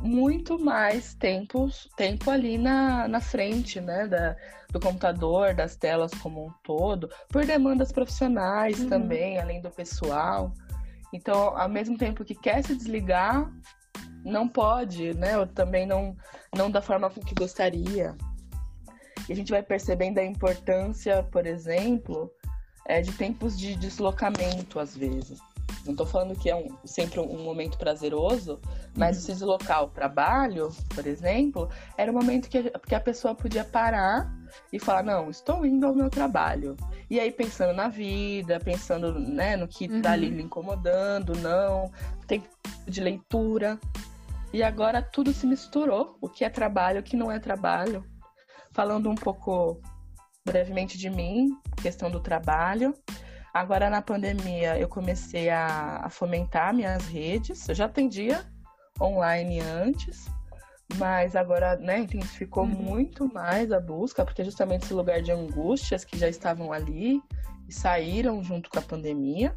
[0.00, 4.34] muito mais tempo, tempo ali na, na frente, né, da,
[4.70, 8.88] do computador, das telas como um todo, por demandas profissionais uhum.
[8.88, 10.54] também, além do pessoal.
[11.12, 13.52] Então, ao mesmo tempo que quer se desligar,
[14.24, 16.16] não pode, né, ou também não,
[16.54, 18.16] não da forma com que gostaria.
[19.28, 22.30] E a gente vai percebendo a importância, por exemplo,
[22.86, 25.38] é, de tempos de deslocamento, às vezes.
[25.84, 28.60] Não estou falando que é um, sempre um momento prazeroso,
[28.96, 29.22] mas uhum.
[29.22, 34.32] se deslocar ao trabalho, por exemplo, era um momento que, que a pessoa podia parar
[34.72, 36.76] e falar, não, estou indo ao meu trabalho.
[37.10, 40.14] E aí pensando na vida, pensando né, no que está uhum.
[40.14, 41.90] ali lhe incomodando, não,
[42.26, 42.48] tempo
[42.86, 43.78] de leitura.
[44.52, 48.04] E agora tudo se misturou, o que é trabalho, o que não é trabalho.
[48.72, 49.80] Falando um pouco
[50.44, 51.50] brevemente de mim,
[51.80, 52.94] questão do trabalho.
[53.54, 57.68] Agora, na pandemia, eu comecei a, a fomentar minhas redes.
[57.68, 58.44] Eu já atendia
[59.00, 60.26] online antes,
[60.96, 62.70] Mas agora, né, intensificou uhum.
[62.70, 67.20] muito mais a busca, porque justamente esse lugar de angústias que já estavam ali
[67.68, 69.56] e saíram junto com a pandemia.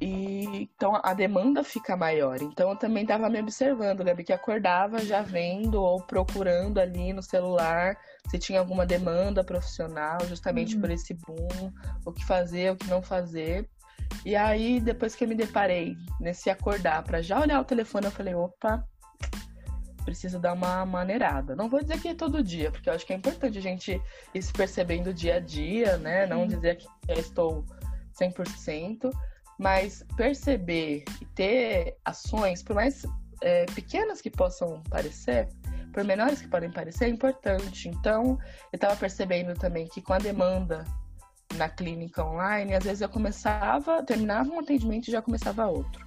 [0.00, 2.40] E então a demanda fica maior.
[2.40, 7.22] Então eu também estava me observando, Gabi, que acordava já vendo ou procurando ali no
[7.22, 7.96] celular
[8.28, 10.80] se tinha alguma demanda profissional, justamente uhum.
[10.80, 11.72] por esse boom,
[12.04, 13.68] o que fazer, o que não fazer.
[14.24, 18.10] E aí, depois que eu me deparei nesse acordar para já olhar o telefone, eu
[18.10, 18.86] falei, opa,
[20.04, 21.56] preciso dar uma maneirada.
[21.56, 24.00] Não vou dizer que é todo dia, porque eu acho que é importante a gente
[24.34, 26.26] ir se percebendo dia a dia, né?
[26.26, 27.64] Não dizer que já estou
[28.18, 29.10] 100%,
[29.58, 33.04] mas perceber e ter ações, por mais
[33.42, 35.48] é, pequenas que possam parecer,
[35.92, 37.88] por menores que podem parecer, é importante.
[37.88, 38.38] Então,
[38.72, 40.84] eu estava percebendo também que com a demanda
[41.56, 46.04] na clínica online, às vezes eu começava, terminava um atendimento e já começava outro.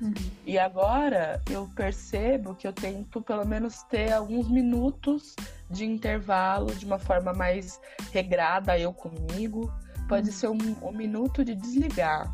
[0.00, 0.14] Uhum.
[0.46, 5.34] E agora eu percebo que eu tento pelo menos ter alguns minutos
[5.70, 7.80] de intervalo de uma forma mais
[8.12, 9.72] regrada, eu comigo.
[10.08, 10.34] Pode uhum.
[10.34, 12.32] ser um, um, minuto de desligar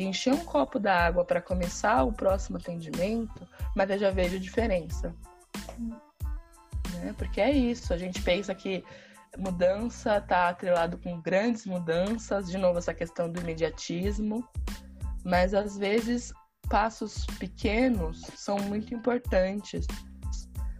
[0.00, 3.46] e encher um copo d'água para começar o próximo atendimento,
[3.76, 5.14] mas eu já vejo diferença.
[6.94, 7.14] Né?
[7.18, 8.82] Porque é isso, a gente pensa que
[9.36, 14.42] mudança está atrelado com grandes mudanças, de novo essa questão do imediatismo,
[15.22, 16.32] mas às vezes
[16.70, 19.86] passos pequenos são muito importantes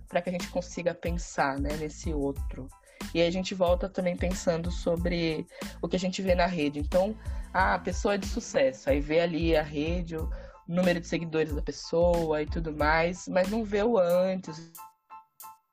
[0.09, 2.69] para que a gente consiga pensar né, nesse outro.
[3.15, 5.47] E aí a gente volta também pensando sobre
[5.83, 6.79] o que a gente vê na rede.
[6.79, 7.17] Então,
[7.53, 10.31] ah, a pessoa é de sucesso, aí vê ali a rede, o
[10.69, 14.73] número de seguidores da pessoa e tudo mais, mas não vê o antes,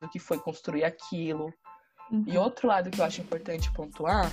[0.02, 1.54] do que foi construir aquilo.
[2.12, 2.24] Uhum.
[2.26, 4.32] E outro lado que eu acho importante pontuar,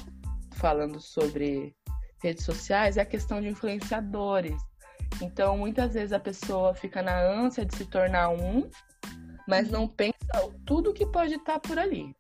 [0.54, 1.76] falando sobre
[2.22, 4.56] redes sociais, é a questão de influenciadores.
[5.20, 8.68] Então, muitas vezes a pessoa fica na ânsia de se tornar um,
[9.46, 10.14] mas não pensa
[10.64, 12.14] tudo que pode estar por ali.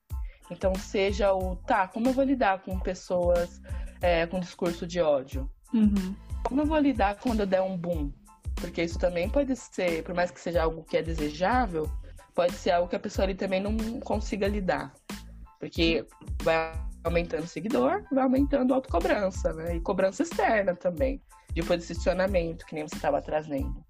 [0.50, 3.60] Então, seja o, tá, como eu vou lidar com pessoas
[4.00, 5.50] é, com discurso de ódio?
[5.72, 6.14] Uhum.
[6.44, 8.12] Como eu vou lidar quando eu der um boom?
[8.54, 11.90] Porque isso também pode ser, por mais que seja algo que é desejável,
[12.34, 14.92] pode ser algo que a pessoa ali também não consiga lidar.
[15.58, 16.06] Porque
[16.42, 16.72] vai
[17.02, 19.76] aumentando o seguidor, vai aumentando a autocobrança, né?
[19.76, 21.22] E cobrança externa também
[21.52, 23.84] de posicionamento, que nem você estava trazendo.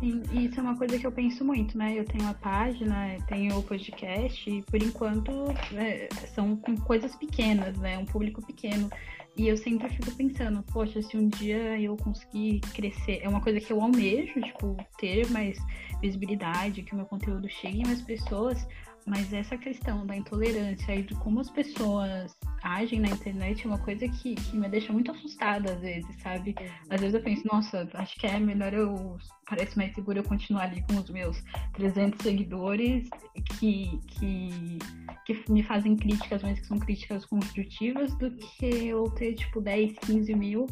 [0.00, 1.98] Sim, isso é uma coisa que eu penso muito, né?
[1.98, 5.30] Eu tenho a página, tenho o podcast, e por enquanto
[5.74, 7.98] é, são coisas pequenas, né?
[7.98, 8.90] Um público pequeno.
[9.36, 13.60] E eu sempre fico pensando, poxa, se um dia eu conseguir crescer, é uma coisa
[13.60, 15.58] que eu almejo, tipo, ter mais
[16.00, 18.66] visibilidade, que o meu conteúdo chegue a mais pessoas,
[19.10, 22.32] mas essa questão da intolerância e de como as pessoas
[22.62, 26.54] agem na internet é uma coisa que, que me deixa muito assustada às vezes, sabe?
[26.88, 29.18] Às vezes eu penso, nossa, acho que é melhor eu.
[29.48, 31.42] Parece mais seguro eu continuar ali com os meus
[31.72, 33.10] 300 seguidores
[33.58, 34.78] que, que,
[35.26, 39.98] que me fazem críticas, mas que são críticas construtivas, do que eu ter, tipo, 10,
[40.06, 40.68] 15 mil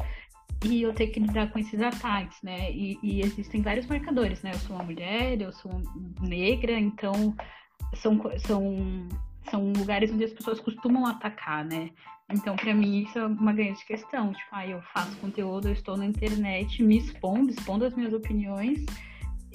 [0.63, 2.71] e eu ter que lidar com esses ataques, né?
[2.71, 4.51] E, e, existem vários marcadores, né?
[4.53, 5.71] Eu sou uma mulher, eu sou
[6.21, 7.35] negra, então
[7.93, 9.07] são, são,
[9.49, 11.89] são lugares onde as pessoas costumam atacar, né?
[12.31, 14.31] Então, para mim, isso é uma grande questão.
[14.31, 18.85] Tipo, ah, eu faço conteúdo, eu estou na internet, me expondo, expondo as minhas opiniões.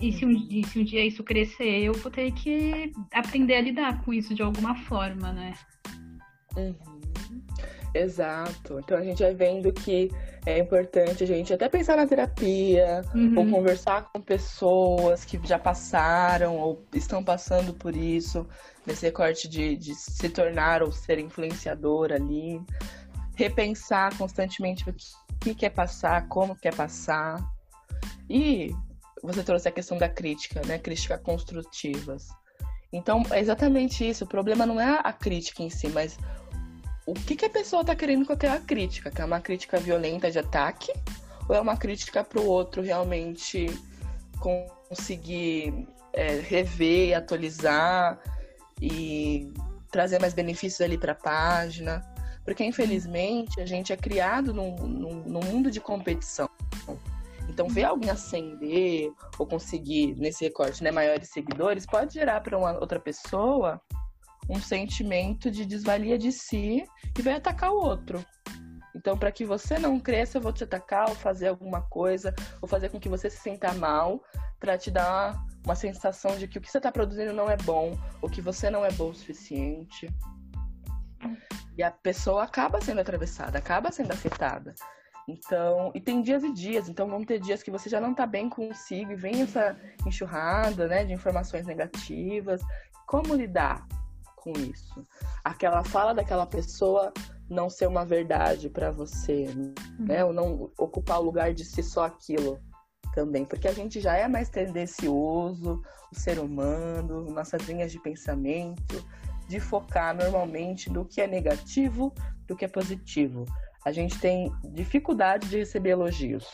[0.01, 3.61] E se, um, e se um dia isso crescer, eu vou ter que aprender a
[3.61, 5.55] lidar com isso de alguma forma, né?
[6.57, 6.95] Uhum.
[7.95, 8.81] Exato.
[8.81, 10.11] Então a gente vai vendo que
[10.45, 13.39] é importante a gente até pensar na terapia, uhum.
[13.39, 18.47] ou conversar com pessoas que já passaram ou estão passando por isso,
[18.85, 22.61] nesse recorte de, de se tornar ou ser influenciador ali.
[23.37, 25.07] Repensar constantemente o que,
[25.41, 27.41] que quer passar, como quer passar.
[28.29, 28.75] E
[29.23, 30.79] você trouxe a questão da crítica, né?
[30.79, 32.29] Crítica construtivas.
[32.93, 34.25] Então, é exatamente isso.
[34.25, 36.17] O problema não é a crítica em si, mas
[37.07, 39.11] o que, que a pessoa está querendo com aquela crítica?
[39.11, 40.93] Que é uma crítica violenta de ataque?
[41.49, 43.67] Ou é uma crítica para o outro realmente
[44.41, 48.19] conseguir é, rever atualizar
[48.81, 49.53] e
[49.91, 52.03] trazer mais benefícios ali para a página?
[52.43, 56.49] Porque, infelizmente, a gente é criado num, num, num mundo de competição.
[57.49, 62.73] Então, ver alguém ascender ou conseguir, nesse recorte, né, maiores seguidores, pode gerar para uma
[62.73, 63.81] outra pessoa
[64.49, 66.85] um sentimento de desvalia de si
[67.19, 68.25] e vai atacar o outro.
[68.95, 72.33] Então, para que você não cresça, eu vou te atacar ou fazer alguma coisa,
[72.63, 74.23] ou fazer com que você se sinta mal,
[74.61, 77.99] para te dar uma sensação de que o que você está produzindo não é bom,
[78.23, 80.09] ou que você não é bom o suficiente.
[81.77, 84.75] E a pessoa acaba sendo atravessada, acaba sendo afetada.
[85.27, 88.27] Então, e tem dias e dias, então vão ter dias que você já não está
[88.27, 89.77] bem consigo e vem essa
[90.07, 92.61] enxurrada, né, de informações negativas.
[93.07, 93.87] Como lidar
[94.45, 95.03] com isso?
[95.43, 97.13] Aquela fala daquela pessoa
[97.49, 99.49] não ser uma verdade para você,
[99.99, 100.23] né?
[100.23, 102.61] Ou não ocupar o lugar de ser só aquilo
[103.15, 105.81] também, porque a gente já é mais tendencioso,
[106.13, 109.05] o ser humano, nossas linhas de pensamento,
[109.49, 112.13] de focar normalmente no que é negativo
[112.47, 113.45] do que é positivo.
[113.85, 116.47] A gente tem dificuldade de receber elogios.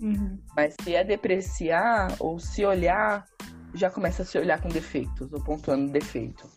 [0.00, 0.38] Uhum.
[0.56, 3.26] Mas se é depreciar ou se olhar,
[3.74, 6.48] já começa a se olhar com defeitos, ou pontuando defeito.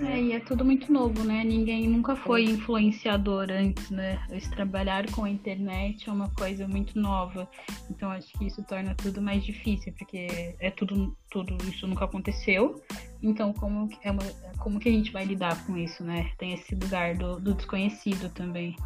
[0.00, 1.44] É, e é tudo muito novo, né?
[1.44, 4.20] Ninguém nunca foi influenciador antes, né?
[4.30, 7.48] Esse trabalhar com a internet é uma coisa muito nova.
[7.90, 12.82] Então acho que isso torna tudo mais difícil, porque é tudo, tudo isso nunca aconteceu.
[13.22, 14.22] Então como, é uma,
[14.58, 16.30] como que a gente vai lidar com isso, né?
[16.38, 18.76] Tem esse lugar do, do desconhecido também.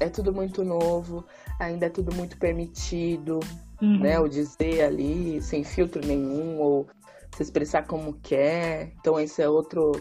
[0.00, 1.24] É tudo muito novo,
[1.58, 3.40] ainda é tudo muito permitido,
[3.80, 3.98] uhum.
[3.98, 4.18] né?
[4.18, 6.88] O dizer ali, sem filtro nenhum, ou
[7.34, 8.92] se expressar como quer.
[9.00, 9.92] Então esse é outro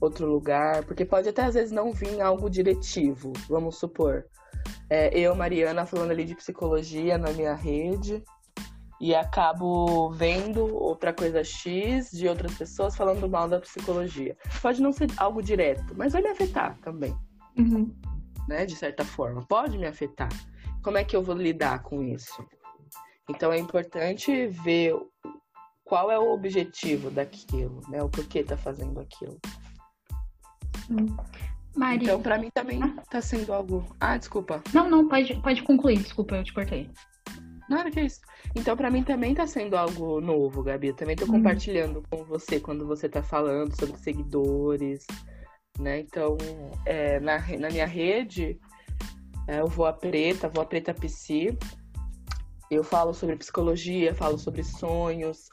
[0.00, 4.24] outro lugar, porque pode até às vezes não vir algo diretivo, vamos supor.
[4.90, 8.22] É, eu, Mariana, falando ali de psicologia na minha rede
[9.00, 14.36] e acabo vendo outra coisa X de outras pessoas falando mal da psicologia.
[14.60, 17.16] Pode não ser algo direto, mas vai me afetar também.
[17.58, 17.94] Uhum.
[18.48, 19.44] Né, de certa forma.
[19.46, 20.28] Pode me afetar.
[20.82, 22.44] Como é que eu vou lidar com isso?
[23.28, 24.94] Então é importante ver
[25.84, 28.02] qual é o objetivo daquilo, né?
[28.02, 29.38] O porquê tá fazendo aquilo.
[30.90, 31.16] Hum.
[31.74, 32.04] Maria.
[32.04, 32.80] Então, para mim também
[33.10, 33.84] tá sendo algo.
[33.98, 34.62] Ah, desculpa.
[34.72, 36.90] Não, não, pode, pode concluir, desculpa, eu te cortei.
[37.68, 38.20] Nada que é isso.
[38.54, 40.88] Então, para mim também tá sendo algo novo, Gabi.
[40.88, 41.28] Eu também tô hum.
[41.28, 45.06] compartilhando com você quando você tá falando sobre seguidores,
[45.78, 46.00] né?
[46.00, 46.36] Então,
[46.84, 48.58] é, na, na minha rede,
[49.48, 51.56] é, eu vou a preta, vou a preta psi.
[52.74, 55.48] Eu falo sobre psicologia, falo sobre sonhos,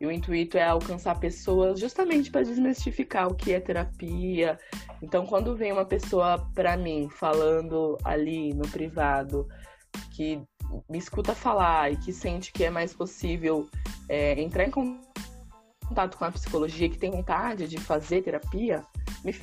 [0.00, 4.58] e o intuito é alcançar pessoas justamente para desmistificar o que é terapia.
[5.02, 9.46] Então, quando vem uma pessoa para mim falando ali no privado
[10.12, 10.40] que
[10.88, 13.68] me escuta falar e que sente que é mais possível
[14.08, 15.09] é, entrar em contato
[16.16, 18.84] com a psicologia, que tem vontade de fazer terapia,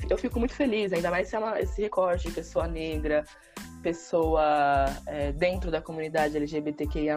[0.08, 3.24] eu fico muito feliz, ainda mais se é uma, esse recorte de pessoa negra,
[3.82, 7.16] pessoa é, dentro da comunidade LGBTQIA,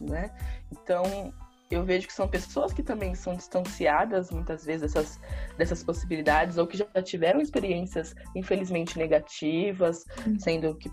[0.00, 0.30] né?
[0.70, 1.32] Então,
[1.70, 5.20] eu vejo que são pessoas que também são distanciadas muitas vezes dessas,
[5.56, 10.38] dessas possibilidades ou que já tiveram experiências infelizmente negativas, uhum.
[10.38, 10.90] sendo que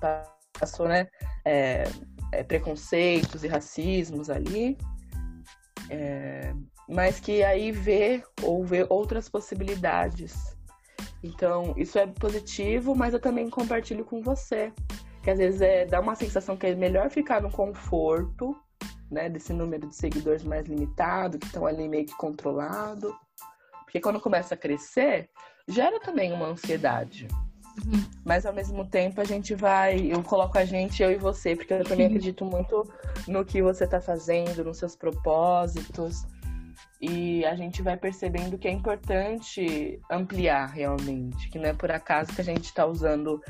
[0.57, 1.07] passou né,
[1.45, 1.83] é,
[2.31, 4.77] é, preconceitos e racismos ali,
[5.89, 6.53] é,
[6.91, 10.57] mas que aí vê ou vê outras possibilidades.
[11.23, 14.73] Então, isso é positivo, mas eu também compartilho com você.
[15.23, 18.55] Que às vezes é, dá uma sensação que é melhor ficar no conforto
[19.09, 23.15] né, desse número de seguidores mais limitado, que estão ali meio que controlado.
[23.83, 25.29] Porque quando começa a crescer,
[25.67, 27.27] gera também uma ansiedade.
[27.85, 28.03] Uhum.
[28.25, 31.73] Mas ao mesmo tempo a gente vai, eu coloco a gente, eu e você, porque
[31.73, 32.83] eu também acredito muito
[33.27, 36.25] no que você está fazendo, nos seus propósitos.
[37.01, 42.31] E a gente vai percebendo que é importante ampliar realmente, que não é por acaso
[42.31, 43.41] que a gente está usando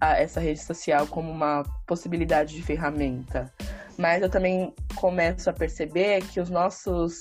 [0.00, 3.52] a, essa rede social como uma possibilidade de ferramenta.
[3.98, 7.18] Mas eu também começo a perceber que os nossos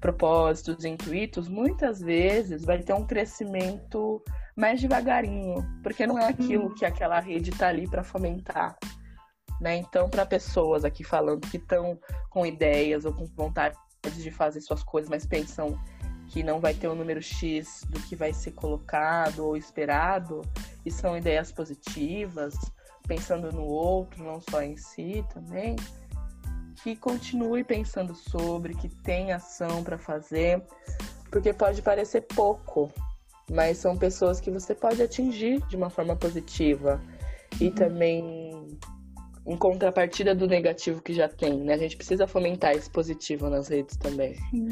[0.00, 4.22] propósitos, intuitos, muitas vezes vai ter um crescimento
[4.56, 6.74] mais devagarinho, porque não é aquilo uhum.
[6.74, 8.76] que aquela rede está ali para fomentar.
[9.60, 9.76] Né?
[9.76, 11.98] Então, para pessoas aqui falando que estão
[12.30, 13.76] com ideias ou com vontade
[14.16, 15.78] de fazer suas coisas, mas pensam
[16.28, 20.42] que não vai ter o um número X do que vai ser colocado ou esperado,
[20.84, 22.54] e são ideias positivas,
[23.06, 25.76] pensando no outro, não só em si também,
[26.82, 30.62] que continue pensando sobre, que tenha ação para fazer,
[31.30, 32.92] porque pode parecer pouco,
[33.50, 37.00] mas são pessoas que você pode atingir de uma forma positiva
[37.60, 37.74] e uhum.
[37.74, 38.47] também
[39.48, 41.74] em contrapartida do negativo que já tem, né?
[41.74, 44.34] A gente precisa fomentar esse positivo nas redes também.
[44.50, 44.68] Sim.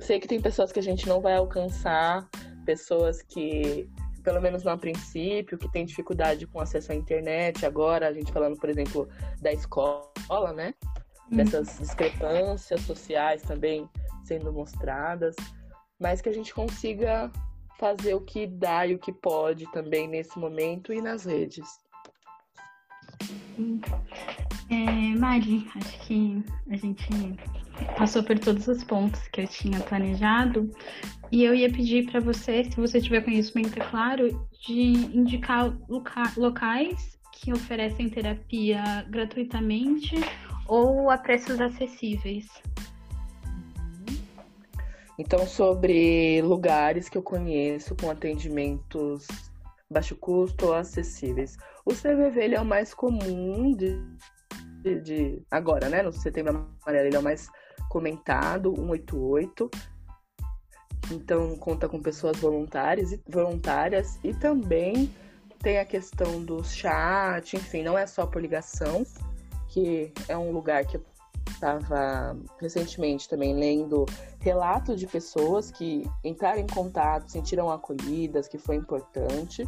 [0.00, 2.28] Sei que tem pessoas que a gente não vai alcançar,
[2.64, 3.88] pessoas que
[4.22, 7.64] pelo menos no princípio, que tem dificuldade com acesso à internet.
[7.64, 9.08] Agora, a gente falando, por exemplo,
[9.40, 10.74] da escola, né?
[11.30, 13.88] dessas discrepâncias sociais também
[14.24, 15.34] sendo mostradas,
[15.98, 17.30] mas que a gente consiga
[17.78, 21.66] fazer o que dá e o que pode também nesse momento e nas redes.
[24.70, 27.08] É, Mari, acho que a gente
[27.96, 30.70] passou por todos os pontos que eu tinha planejado
[31.30, 34.82] e eu ia pedir para você, se você tiver conhecimento, é claro, de
[35.16, 40.16] indicar loca locais que oferecem terapia gratuitamente
[40.66, 42.46] ou a preços acessíveis?
[45.18, 49.26] Então, sobre lugares que eu conheço com atendimentos
[49.90, 51.56] baixo custo ou acessíveis.
[51.86, 53.96] O CVV ele é o mais comum de,
[54.82, 56.02] de, de agora, né?
[56.02, 57.48] No setembro amarelo ele é o mais
[57.88, 59.70] comentado, 188.
[61.12, 65.08] Então conta com pessoas voluntárias, voluntárias e também
[65.62, 69.06] tem a questão do chat, enfim, não é só por ligação,
[69.68, 71.04] que é um lugar que eu
[71.48, 74.04] estava recentemente também lendo
[74.40, 79.64] relatos de pessoas que entraram em contato, sentiram acolhidas, que foi importante.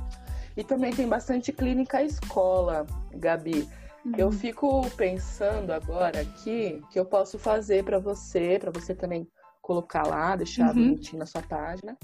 [0.59, 3.69] E também tem bastante clínica escola, Gabi.
[4.05, 4.13] Uhum.
[4.19, 9.25] Eu fico pensando agora aqui que eu posso fazer para você, para você também
[9.63, 10.89] colocar lá, deixar uhum.
[10.89, 11.97] bonitinho na sua página,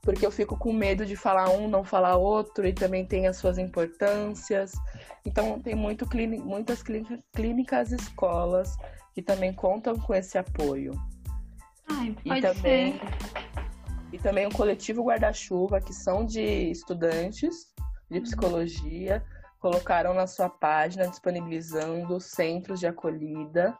[0.00, 3.36] porque eu fico com medo de falar um, não falar outro, e também tem as
[3.36, 4.72] suas importâncias.
[5.26, 6.82] Então, tem muito clínica, muitas
[7.34, 8.74] clínicas escolas
[9.12, 10.92] que também contam com esse apoio.
[11.86, 13.00] Ai, pode e também, ser.
[14.14, 17.76] E também o coletivo Guarda-Chuva, que são de estudantes
[18.10, 19.24] de psicologia,
[19.58, 23.76] colocaram na sua página disponibilizando centros de acolhida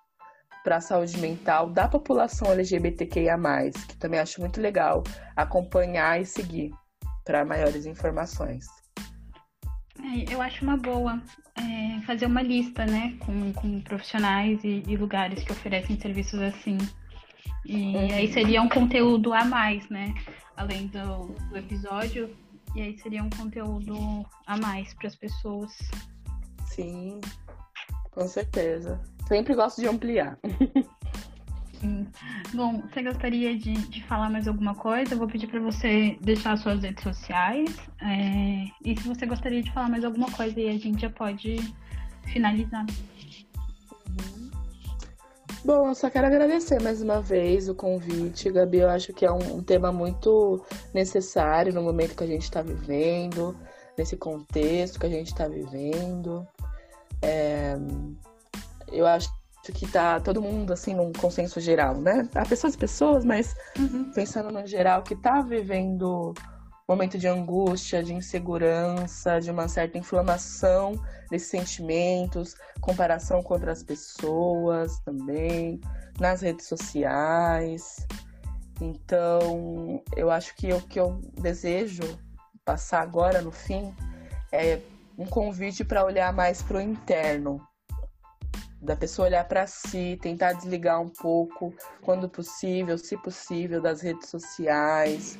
[0.64, 3.38] para a saúde mental da população LGBTQIA+,
[3.88, 5.02] que também acho muito legal
[5.36, 6.72] acompanhar e seguir
[7.24, 8.66] para maiores informações.
[10.00, 11.20] É, eu acho uma boa
[11.56, 16.78] é, fazer uma lista, né, com, com profissionais e, e, lugares que oferecem serviços assim.
[17.66, 18.14] E uhum.
[18.14, 20.14] aí seria um conteúdo a mais, né,
[20.56, 22.34] além do, do episódio.
[22.74, 25.76] E aí seria um conteúdo a mais para as pessoas.
[26.66, 27.20] Sim,
[28.10, 29.00] com certeza.
[29.26, 30.38] Sempre gosto de ampliar.
[31.80, 32.08] Sim.
[32.54, 35.14] Bom, você gostaria de, de falar mais alguma coisa?
[35.14, 37.76] Eu vou pedir para você deixar suas redes sociais.
[38.02, 41.56] É, e se você gostaria de falar mais alguma coisa, aí a gente já pode
[42.32, 42.84] finalizar.
[45.64, 48.78] Bom, eu só quero agradecer mais uma vez o convite, Gabi.
[48.78, 50.64] Eu acho que é um, um tema muito
[50.94, 53.56] necessário no momento que a gente está vivendo,
[53.96, 56.46] nesse contexto que a gente está vivendo.
[57.20, 57.76] É,
[58.92, 59.28] eu acho
[59.74, 62.28] que tá todo mundo assim num consenso geral, né?
[62.34, 64.10] Há pessoas e pessoas, mas uhum.
[64.12, 66.32] pensando no geral que tá vivendo
[66.88, 70.92] momento de angústia, de insegurança, de uma certa inflamação
[71.30, 75.78] desses sentimentos, comparação com outras pessoas também,
[76.18, 78.06] nas redes sociais.
[78.80, 82.02] Então, eu acho que o que eu desejo
[82.64, 83.94] passar agora no fim
[84.50, 84.80] é
[85.18, 87.60] um convite para olhar mais para o interno,
[88.80, 94.28] da pessoa olhar para si, tentar desligar um pouco, quando possível, se possível, das redes
[94.28, 95.38] sociais,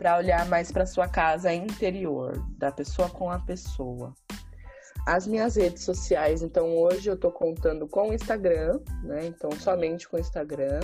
[0.00, 4.14] para olhar mais para sua casa interior, da pessoa com a pessoa.
[5.06, 9.26] As minhas redes sociais, então hoje eu estou contando com o Instagram, né?
[9.26, 10.80] Então somente com o Instagram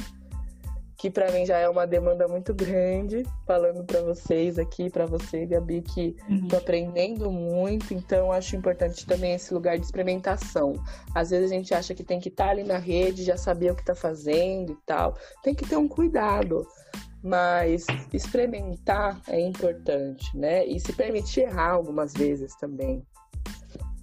[0.99, 5.45] que para mim já é uma demanda muito grande, falando para vocês aqui, para você,
[5.45, 6.49] Gabi, que uhum.
[6.49, 10.75] tô aprendendo muito, então acho importante também esse lugar de experimentação.
[11.15, 13.73] Às vezes a gente acha que tem que estar tá ali na rede, já saber
[13.73, 15.15] o que está fazendo e tal.
[15.43, 16.67] Tem que ter um cuidado,
[17.23, 20.65] mas experimentar é importante, né?
[20.67, 23.05] E se permitir errar algumas vezes também,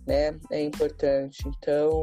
[0.06, 0.38] né?
[0.52, 1.48] É importante.
[1.48, 2.02] Então,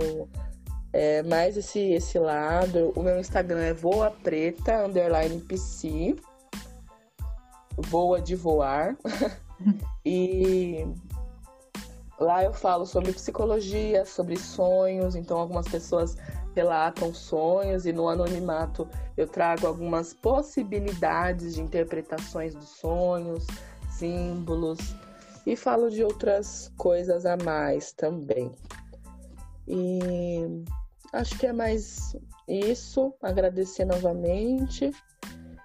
[0.93, 2.93] é, mais esse, esse lado.
[2.97, 6.17] O meu Instagram é voa preta, underline PC.
[7.77, 8.97] Voa de voar.
[10.05, 10.87] e
[12.19, 15.15] lá eu falo sobre psicologia, sobre sonhos.
[15.15, 16.17] Então, algumas pessoas
[16.61, 23.47] relatam sonhos e no anonimato eu trago algumas possibilidades de interpretações dos sonhos,
[23.91, 24.79] símbolos
[25.47, 28.53] e falo de outras coisas a mais também.
[29.67, 30.65] E
[31.13, 32.17] Acho que é mais
[32.47, 33.13] isso.
[33.21, 34.91] Agradecer novamente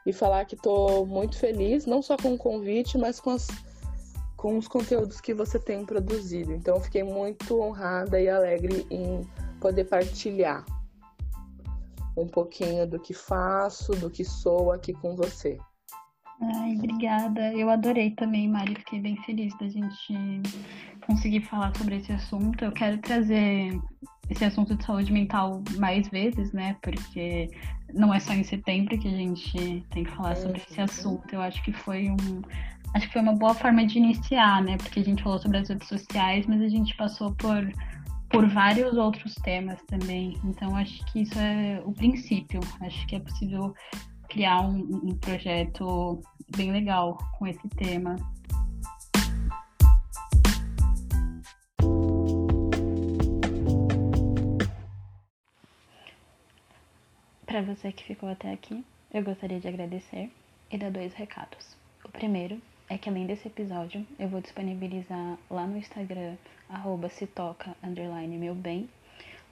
[0.05, 3.47] e falar que estou muito feliz, não só com o convite, mas com, as,
[4.35, 6.51] com os conteúdos que você tem produzido.
[6.51, 9.21] Então, fiquei muito honrada e alegre em
[9.59, 10.65] poder partilhar
[12.17, 15.57] um pouquinho do que faço, do que sou aqui com você.
[16.41, 17.53] Ai, obrigada.
[17.53, 18.75] Eu adorei também, Mari.
[18.75, 20.41] Fiquei bem feliz da gente
[21.05, 22.63] conseguir falar sobre esse assunto.
[22.63, 23.79] Eu quero trazer
[24.29, 26.75] esse assunto de saúde mental mais vezes, né?
[26.81, 27.49] Porque
[27.93, 30.85] não é só em setembro que a gente tem que falar sobre esse uhum.
[30.85, 31.33] assunto.
[31.33, 32.41] Eu acho que foi um.
[32.93, 34.77] Acho que foi uma boa forma de iniciar, né?
[34.77, 37.69] Porque a gente falou sobre as redes sociais, mas a gente passou por,
[38.35, 40.37] por vários outros temas também.
[40.43, 42.59] Então, acho que isso é o princípio.
[42.81, 43.73] Acho que é possível
[44.27, 46.21] criar um, um projeto
[46.57, 48.17] bem legal com esse tema.
[57.45, 58.83] Para você que ficou até aqui,
[59.13, 60.29] eu gostaria de agradecer
[60.69, 61.77] e dar dois recados.
[62.03, 66.35] O primeiro é que além desse episódio, eu vou disponibilizar lá no Instagram
[66.69, 68.89] arroba se toca, underline meu bem,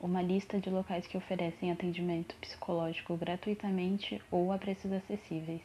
[0.01, 5.61] uma lista de locais que oferecem atendimento psicológico gratuitamente ou a preços acessíveis.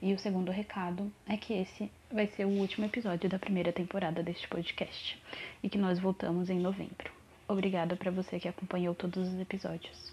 [0.00, 4.22] E o segundo recado é que esse vai ser o último episódio da primeira temporada
[4.22, 5.18] deste podcast
[5.62, 7.10] e que nós voltamos em novembro.
[7.48, 10.11] Obrigada para você que acompanhou todos os episódios.